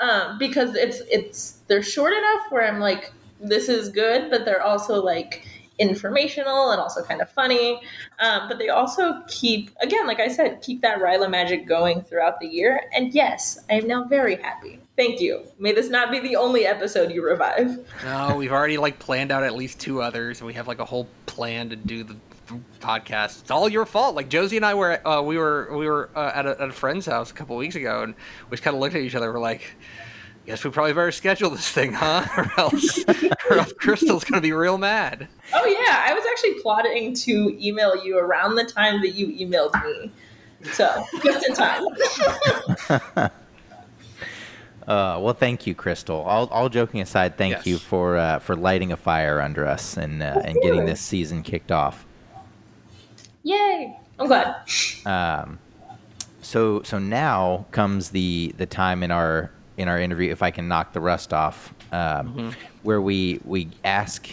[0.00, 4.62] Um, because it's it's they're short enough where I'm like, this is good, but they're
[4.62, 5.44] also like
[5.78, 7.80] informational and also kind of funny.
[8.18, 12.40] Um, but they also keep, again, like I said, keep that Ryla magic going throughout
[12.40, 12.82] the year.
[12.92, 14.80] And yes, I am now very happy.
[14.96, 15.44] Thank you.
[15.58, 17.78] May this not be the only episode you revive.
[18.04, 20.84] No, we've already like planned out at least two others, and we have like a
[20.84, 22.16] whole plan to do the
[22.80, 23.42] podcast.
[23.42, 24.16] It's all your fault.
[24.16, 26.72] Like Josie and I were, uh, we were, we were uh, at, a, at a
[26.72, 28.14] friend's house a couple weeks ago, and
[28.50, 29.32] we just kind of looked at each other.
[29.32, 29.70] We're like,
[30.48, 32.24] guess we probably better schedule this thing, huh?
[32.36, 33.04] or else,
[33.50, 35.28] or else Crystal's gonna be real mad.
[35.52, 39.74] Oh yeah, I was actually plotting to email you around the time that you emailed
[39.84, 40.10] me,
[40.72, 43.30] so just in time.
[44.88, 46.16] Uh, well, thank you, Crystal.
[46.22, 47.66] All, all joking aside, thank Yes.
[47.66, 51.42] you for uh, for lighting a fire under us and uh, and getting this season
[51.42, 52.06] kicked off.
[53.42, 53.94] Yay!
[54.18, 54.56] I'm glad.
[55.04, 55.58] Um,
[56.40, 60.68] so so now comes the the time in our in our interview, if I can
[60.68, 62.52] knock the rust off, um,
[62.82, 64.28] where we we ask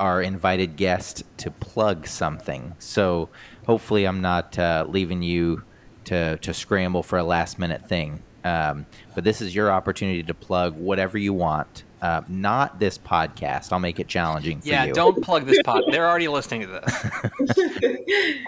[0.00, 2.74] our invited guest to plug something.
[2.78, 3.28] So
[3.66, 5.64] hopefully, I'm not uh, leaving you
[6.04, 8.22] to to scramble for a last minute thing.
[8.44, 11.82] Um, but this is your opportunity to plug whatever you want.
[12.00, 13.72] Uh, not this podcast.
[13.72, 14.94] I'll make it challenging for Yeah, you.
[14.94, 15.82] don't plug this pod.
[15.90, 17.58] They're already listening to this.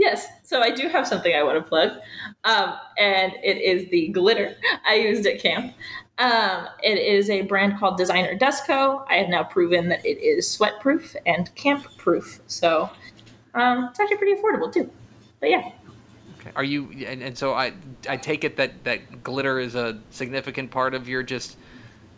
[0.00, 1.92] yes, so I do have something I want to plug,
[2.44, 5.74] um, and it is the glitter I used at camp.
[6.18, 9.06] Um, it is a brand called Designer Desco.
[9.08, 12.90] I have now proven that it is sweat proof and camp proof, so
[13.54, 14.90] um, it's actually pretty affordable too.
[15.38, 15.70] But yeah,
[16.40, 16.52] Okay.
[16.56, 16.90] Are you?
[17.06, 17.74] And, and so I,
[18.08, 21.58] I take it that that glitter is a significant part of your just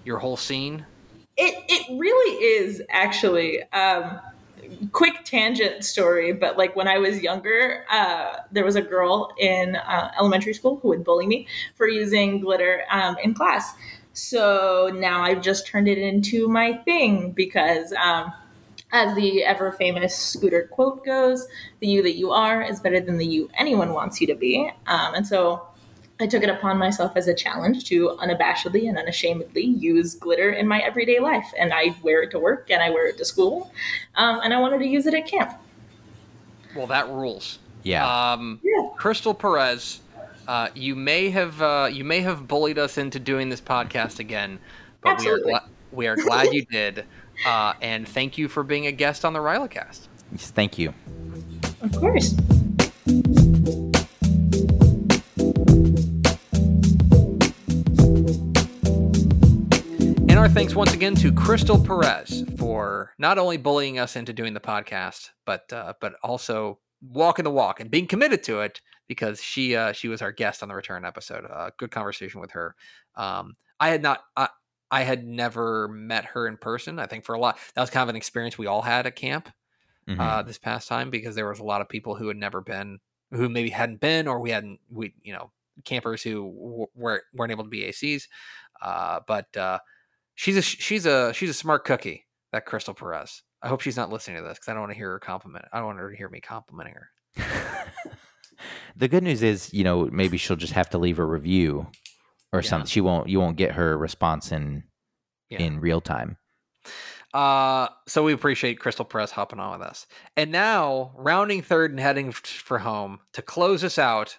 [0.04, 0.86] your whole scene.
[1.36, 3.62] It it really is actually.
[3.72, 4.20] Um,
[4.92, 9.76] quick tangent story, but like when I was younger, uh, there was a girl in
[9.76, 13.74] uh, elementary school who would bully me for using glitter um, in class.
[14.12, 18.32] So now I've just turned it into my thing because, um,
[18.94, 21.48] as the ever famous Scooter quote goes,
[21.80, 24.70] the you that you are is better than the you anyone wants you to be.
[24.86, 25.66] Um, and so
[26.22, 30.66] I took it upon myself as a challenge to unabashedly and unashamedly use glitter in
[30.68, 31.52] my everyday life.
[31.58, 33.72] And I wear it to work and I wear it to school.
[34.14, 35.52] Um, and I wanted to use it at camp.
[36.76, 37.58] Well, that rules.
[37.82, 38.32] yeah.
[38.32, 38.88] Um, Yeah.
[38.96, 40.00] Crystal Perez,
[40.48, 44.58] uh, you may have uh, you may have bullied us into doing this podcast again,
[45.02, 45.44] but Absolutely.
[45.46, 47.04] we are gla- we are glad you did,
[47.46, 50.06] uh, and thank you for being a guest on the Rylacast.
[50.30, 50.94] Yes, Thank you.
[51.82, 52.34] Of course.
[60.54, 65.30] Thanks once again to Crystal Perez for not only bullying us into doing the podcast,
[65.44, 69.92] but uh, but also walking the walk and being committed to it because she uh,
[69.92, 71.44] she was our guest on the return episode.
[71.50, 72.74] Uh, good conversation with her.
[73.16, 74.20] Um, I had not.
[74.36, 74.48] I,
[74.90, 76.98] I had never met her in person.
[76.98, 79.16] I think for a lot that was kind of an experience we all had at
[79.16, 79.48] camp
[80.08, 80.18] Mhm.
[80.20, 82.98] uh, this past time because there was a lot of people who had never been,
[83.30, 85.50] who maybe hadn't been, or we hadn't, we you know,
[85.84, 88.24] campers who w- weren't weren't able to be ACs.
[88.82, 89.78] Uh, but uh,
[90.42, 92.24] she's a she's a she's a smart cookie.
[92.52, 93.42] That Crystal Perez.
[93.62, 95.64] I hope she's not listening to this because I don't want to hear her compliment.
[95.72, 97.08] I don't want her to hear me complimenting her.
[98.96, 101.86] the good news is, you know, maybe she'll just have to leave a review
[102.52, 102.68] or Yeah.
[102.68, 102.88] something.
[102.88, 103.28] She won't.
[103.28, 104.82] You won't get her response in
[105.48, 105.60] Yeah.
[105.62, 106.36] in real time.
[107.32, 110.06] Uh, so we appreciate Crystal Perez hopping on with us.
[110.36, 114.38] And now, rounding third and heading f- for home to close us out,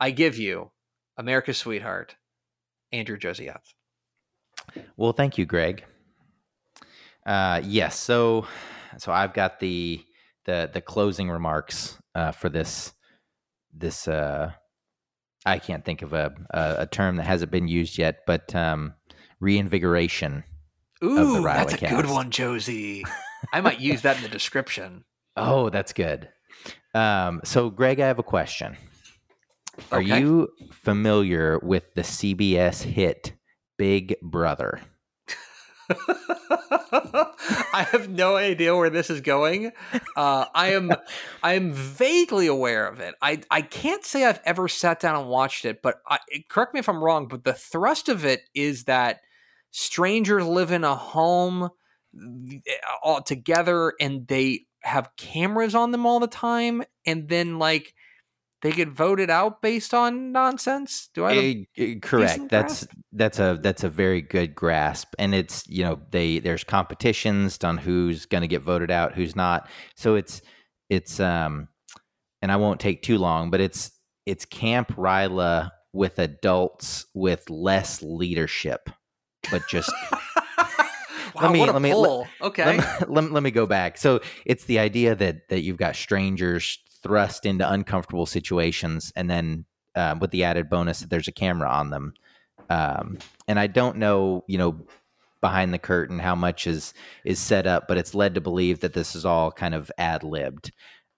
[0.00, 0.72] I give you
[1.16, 2.16] America's sweetheart,
[2.90, 3.74] Andrew Josias.
[4.96, 5.84] Well, thank you, Greg.
[7.26, 7.98] Uh, yes.
[7.98, 8.46] So,
[8.98, 10.02] so I've got the
[10.46, 12.92] the the closing remarks uh, for this
[13.72, 14.08] this.
[14.08, 14.52] Uh,
[15.46, 18.94] I can't think of a, a a term that hasn't been used yet, but um,
[19.40, 20.44] reinvigoration.
[21.02, 23.04] Ooh, that's a good one, Josie.
[23.54, 25.04] I might use that in the description.
[25.36, 26.28] Oh, that's good.
[26.92, 28.76] Um, so, Greg, I have a question.
[29.92, 30.20] Are Okay.
[30.20, 33.32] you familiar with the CBS hit
[33.80, 34.82] Big Brother?
[35.88, 39.72] I have no idea where this is going.
[40.14, 40.92] Uh, I am
[41.42, 43.14] I am vaguely aware of it.
[43.22, 46.18] I I can't say I've ever sat down and watched it, but I,
[46.50, 47.26] correct me if I'm wrong.
[47.26, 49.20] But the thrust of it is that
[49.70, 51.70] strangers live in a home
[52.14, 52.58] eh,
[53.02, 57.94] all together, and they have cameras on them all the time, and then like
[58.62, 61.08] they get voted out based on nonsense.
[61.14, 61.32] Do I?
[61.32, 62.48] A- eh, correct.
[62.48, 67.62] That's that's a that's a very good grasp, and it's you know they there's competitions
[67.64, 69.68] on who's going to get voted out, who's not.
[69.96, 70.42] So it's
[70.88, 71.68] it's um,
[72.42, 73.92] and I won't take too long, but it's
[74.26, 78.90] it's Camp Ryla with adults with less leadership,
[79.50, 79.90] but just
[81.34, 82.26] Wow, let me let me pull.
[82.42, 82.76] okay.
[82.78, 83.98] let, let, let me go back.
[83.98, 89.64] So it's the idea that that you've got strangers thrust into uncomfortable situations, and then
[89.94, 92.14] um, with the added bonus that there's a camera on them.
[92.68, 94.86] Um, and I don't know, you know,
[95.40, 96.92] behind the curtain how much is
[97.24, 100.22] is set up, but it's led to believe that this is all kind of ad
[100.22, 100.70] libbed,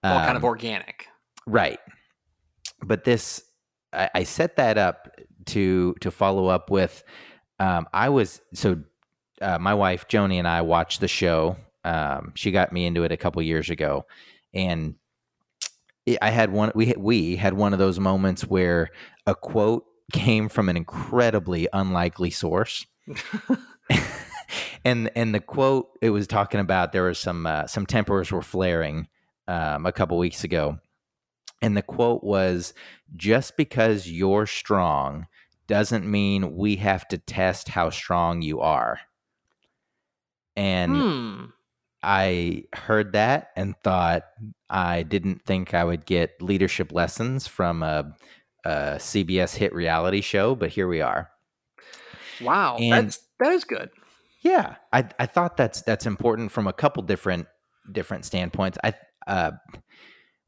[0.03, 1.07] All kind of Um, organic.
[1.45, 1.79] right.
[2.81, 3.43] But this,
[3.91, 5.09] I, I set that up
[5.47, 7.03] to to follow up with.
[7.59, 8.81] Um, I was so
[9.41, 11.57] uh, my wife Joni and I watched the show.
[11.83, 14.05] Um, she got me into it a couple years ago,
[14.53, 14.95] and
[16.21, 16.71] I had one.
[16.75, 18.89] We we had one of those moments where
[19.25, 22.85] a quote came from an incredibly unlikely source.
[24.85, 28.41] and and the quote it was talking about there was some uh, some tempers were
[28.41, 29.07] flaring
[29.47, 30.79] um, a couple weeks ago,
[31.61, 32.73] and the quote was
[33.15, 35.27] just because you're strong
[35.67, 38.99] doesn't mean we have to test how strong you are.
[40.55, 41.45] And Hmm.
[42.03, 44.23] I heard that and thought
[44.69, 48.13] I didn't think I would get leadership lessons from a,
[48.65, 51.29] a CBS hit reality show, but here we are.
[52.41, 52.77] Wow.
[52.77, 53.89] And- That's that is good.
[54.41, 57.47] Yeah, I I thought that's that's important from a couple different
[57.89, 58.77] different standpoints.
[58.83, 58.93] I
[59.25, 59.51] uh,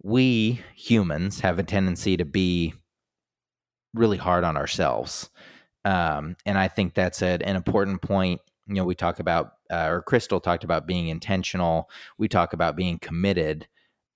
[0.04, 2.74] we humans have a tendency to be
[3.94, 5.30] really hard on ourselves,
[5.86, 8.42] um, and I think that's a, an important point.
[8.68, 11.90] You know, we talk about uh, or Crystal talked about being intentional.
[12.18, 13.68] We talk about being committed.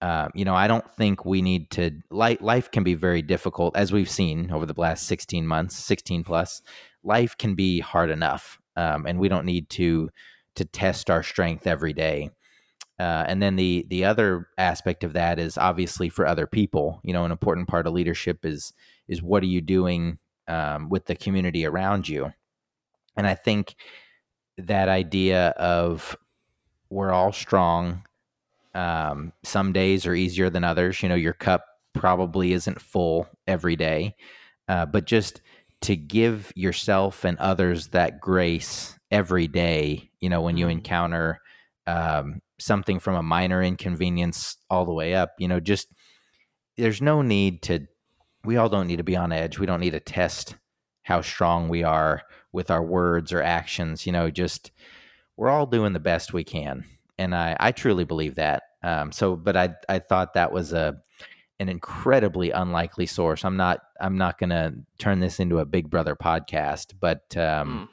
[0.02, 1.92] Um, you know, I don't think we need to.
[2.10, 6.24] Life, life can be very difficult, as we've seen over the last sixteen months, sixteen
[6.24, 6.62] plus.
[7.04, 10.10] Life can be hard enough, um, and we don't need to
[10.56, 12.30] to test our strength every day.
[13.00, 17.00] Uh, and then the the other aspect of that is obviously for other people.
[17.04, 18.74] You know, an important part of leadership is
[19.08, 22.34] is what are you doing um, with the community around you.
[23.16, 23.76] And I think
[24.68, 26.16] that idea of
[26.90, 28.04] we're all strong.
[28.74, 31.02] Um, some days are easier than others.
[31.02, 34.16] You know, your cup probably isn't full every day,
[34.68, 35.42] uh, but just
[35.82, 40.10] to give yourself and others that grace every day.
[40.20, 40.72] You know, when you Mhm.
[40.72, 41.40] encounter
[41.88, 45.88] um, something from a minor inconvenience all the way up, you know, just
[46.78, 47.88] there's no need to.
[48.44, 49.60] We all don't need to be on edge.
[49.60, 50.56] We don't need to test
[51.04, 54.06] how strong we are with our words or actions.
[54.06, 54.72] You know, just
[55.38, 56.86] we're all doing the best we can,
[57.18, 58.64] and I I truly believe that.
[58.84, 61.02] Um, so, but I I thought that was a
[61.60, 63.44] an incredibly unlikely source.
[63.44, 67.90] I'm not I'm not going to turn this into a Big Brother podcast, but um,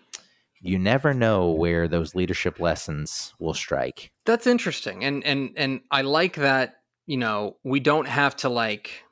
[0.61, 4.13] you never know where those leadership lessons will strike.
[4.25, 5.05] That's interesting.
[5.05, 6.77] And and and I like that,
[7.07, 9.05] you know, we don't have to like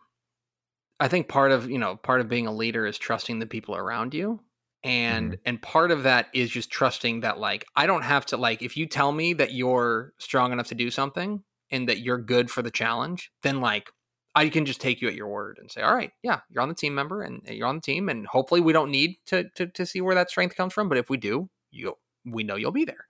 [1.00, 3.76] I think part of, you know, part of being a leader is trusting the people
[3.76, 4.40] around you.
[4.84, 8.60] And and part of that is just trusting that like I don't have to like
[8.60, 12.50] if you tell me that you're strong enough to do something and that you're good
[12.50, 13.90] for the challenge, then like
[14.34, 16.68] I can just take you at your word and say, "All right, yeah, you're on
[16.68, 19.68] the team member and you're on the team and hopefully we don't need to to
[19.68, 22.70] to see where that strength comes from, but if we do, you we know you'll
[22.70, 23.08] be there."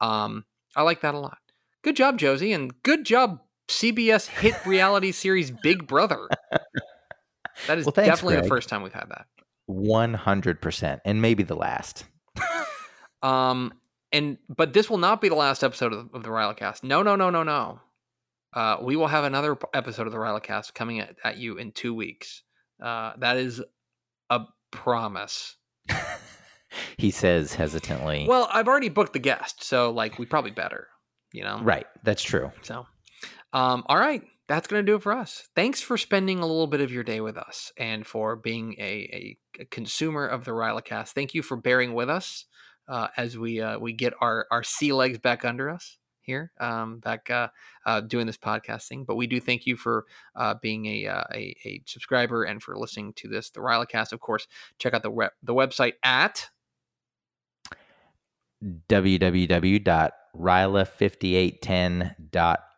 [0.00, 0.44] Um
[0.74, 1.38] I like that a lot.
[1.82, 3.38] Good job, Josie, and good job,
[3.68, 6.28] CBS hit reality series Big Brother.
[7.68, 9.26] That is Well, thanks, definitely the first time we've had that.
[9.66, 12.04] One hundred percent, and maybe the last.
[13.22, 13.72] Um,
[14.12, 16.84] and but this will not be the last episode of, of the Rylacast.
[16.84, 17.80] No, no, no, no, no.
[18.52, 21.94] Uh, we will have another episode of the Rylacast coming at, at you in two
[21.94, 22.42] weeks.
[22.80, 23.62] Uh, that is
[24.30, 25.56] a promise.
[26.96, 28.26] He says hesitantly.
[28.28, 30.88] Well, I've already booked the guest, so like we probably better,
[31.32, 31.60] you know.
[31.62, 32.50] right, that's true.
[32.62, 32.86] So,
[33.52, 35.48] um, all right, that's going to do it for us.
[35.54, 38.82] Thanks for spending a little bit of your day with us and for being a,
[38.82, 41.10] a, a consumer of the Rylacast.
[41.10, 42.44] Thank you for bearing with us
[42.88, 46.98] uh, as we uh, we get our our sea legs back under us here, um,
[46.98, 47.48] back uh,
[47.86, 49.06] uh, doing this podcasting.
[49.06, 50.04] But we do thank you for
[50.36, 54.12] uh, being a, uh, a a subscriber and for listening to this, the Rylacast.
[54.12, 54.46] Of course,
[54.78, 56.50] check out the web, the website at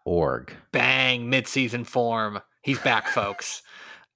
[0.07, 0.57] www.ryla5810.org.
[0.73, 3.63] bang mid-season form he's back folks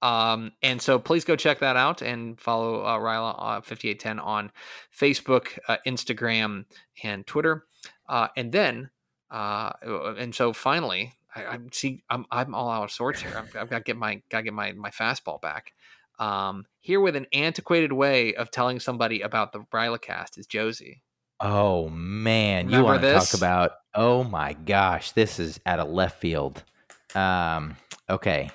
[0.01, 4.51] um, and so please go check that out and follow uh, Ryla uh, 5810 on
[4.97, 6.65] Facebook, uh, Instagram,
[7.03, 7.65] and Twitter.
[8.09, 8.89] Uh, and then,
[9.29, 9.71] uh,
[10.17, 13.33] and so finally, I, I'm see, I'm I'm all out of sorts here.
[13.37, 15.73] I've, I've got to get my got to get my my fastball back.
[16.19, 21.03] Um, here with an antiquated way of telling somebody about the Rylacast is Josie.
[21.41, 23.71] Oh man, you want to talk about?
[23.95, 26.63] Oh my gosh, this is out of left field.
[27.15, 27.75] Um,
[28.09, 28.51] okay,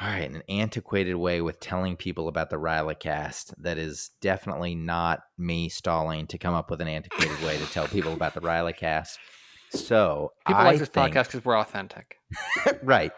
[0.00, 5.20] All right, an antiquated way with telling people about the Rylacast that is definitely not
[5.36, 9.18] me stalling to come up with an antiquated way to tell people about the Rylacast.
[9.70, 12.16] So People I like this think, podcast because we're authentic.
[12.82, 13.12] right.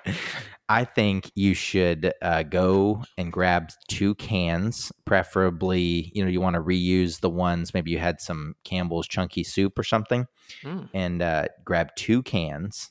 [0.69, 6.11] I think you should uh, go and grab two cans, preferably.
[6.15, 7.75] You know, you want to reuse the ones.
[7.75, 10.27] Maybe you had some Campbell's chunky soup or something,
[10.65, 10.89] Mm.
[10.93, 12.91] and uh, grab two cans.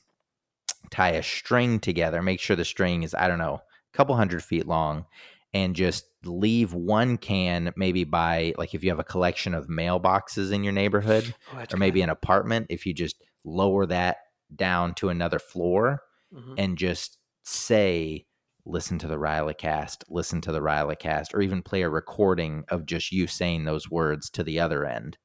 [0.90, 2.20] Tie a string together.
[2.22, 5.06] Make sure the string is I don't know, a couple hundred feet long,
[5.54, 10.52] and just leave one can maybe by like if you have a collection of mailboxes
[10.52, 14.16] in your neighborhood Oh, or maybe an apartment, if you just lower that
[14.54, 16.54] down to another floor Mhm.
[16.58, 18.24] and just say,
[18.64, 23.10] listen to the Rylacast, listen to the Rylacast, or even play a recording of just
[23.12, 25.18] you saying those words to the other end.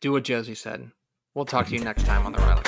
[0.00, 0.90] do what Josie said.
[1.34, 2.62] We'll talk to you next time on the Riley.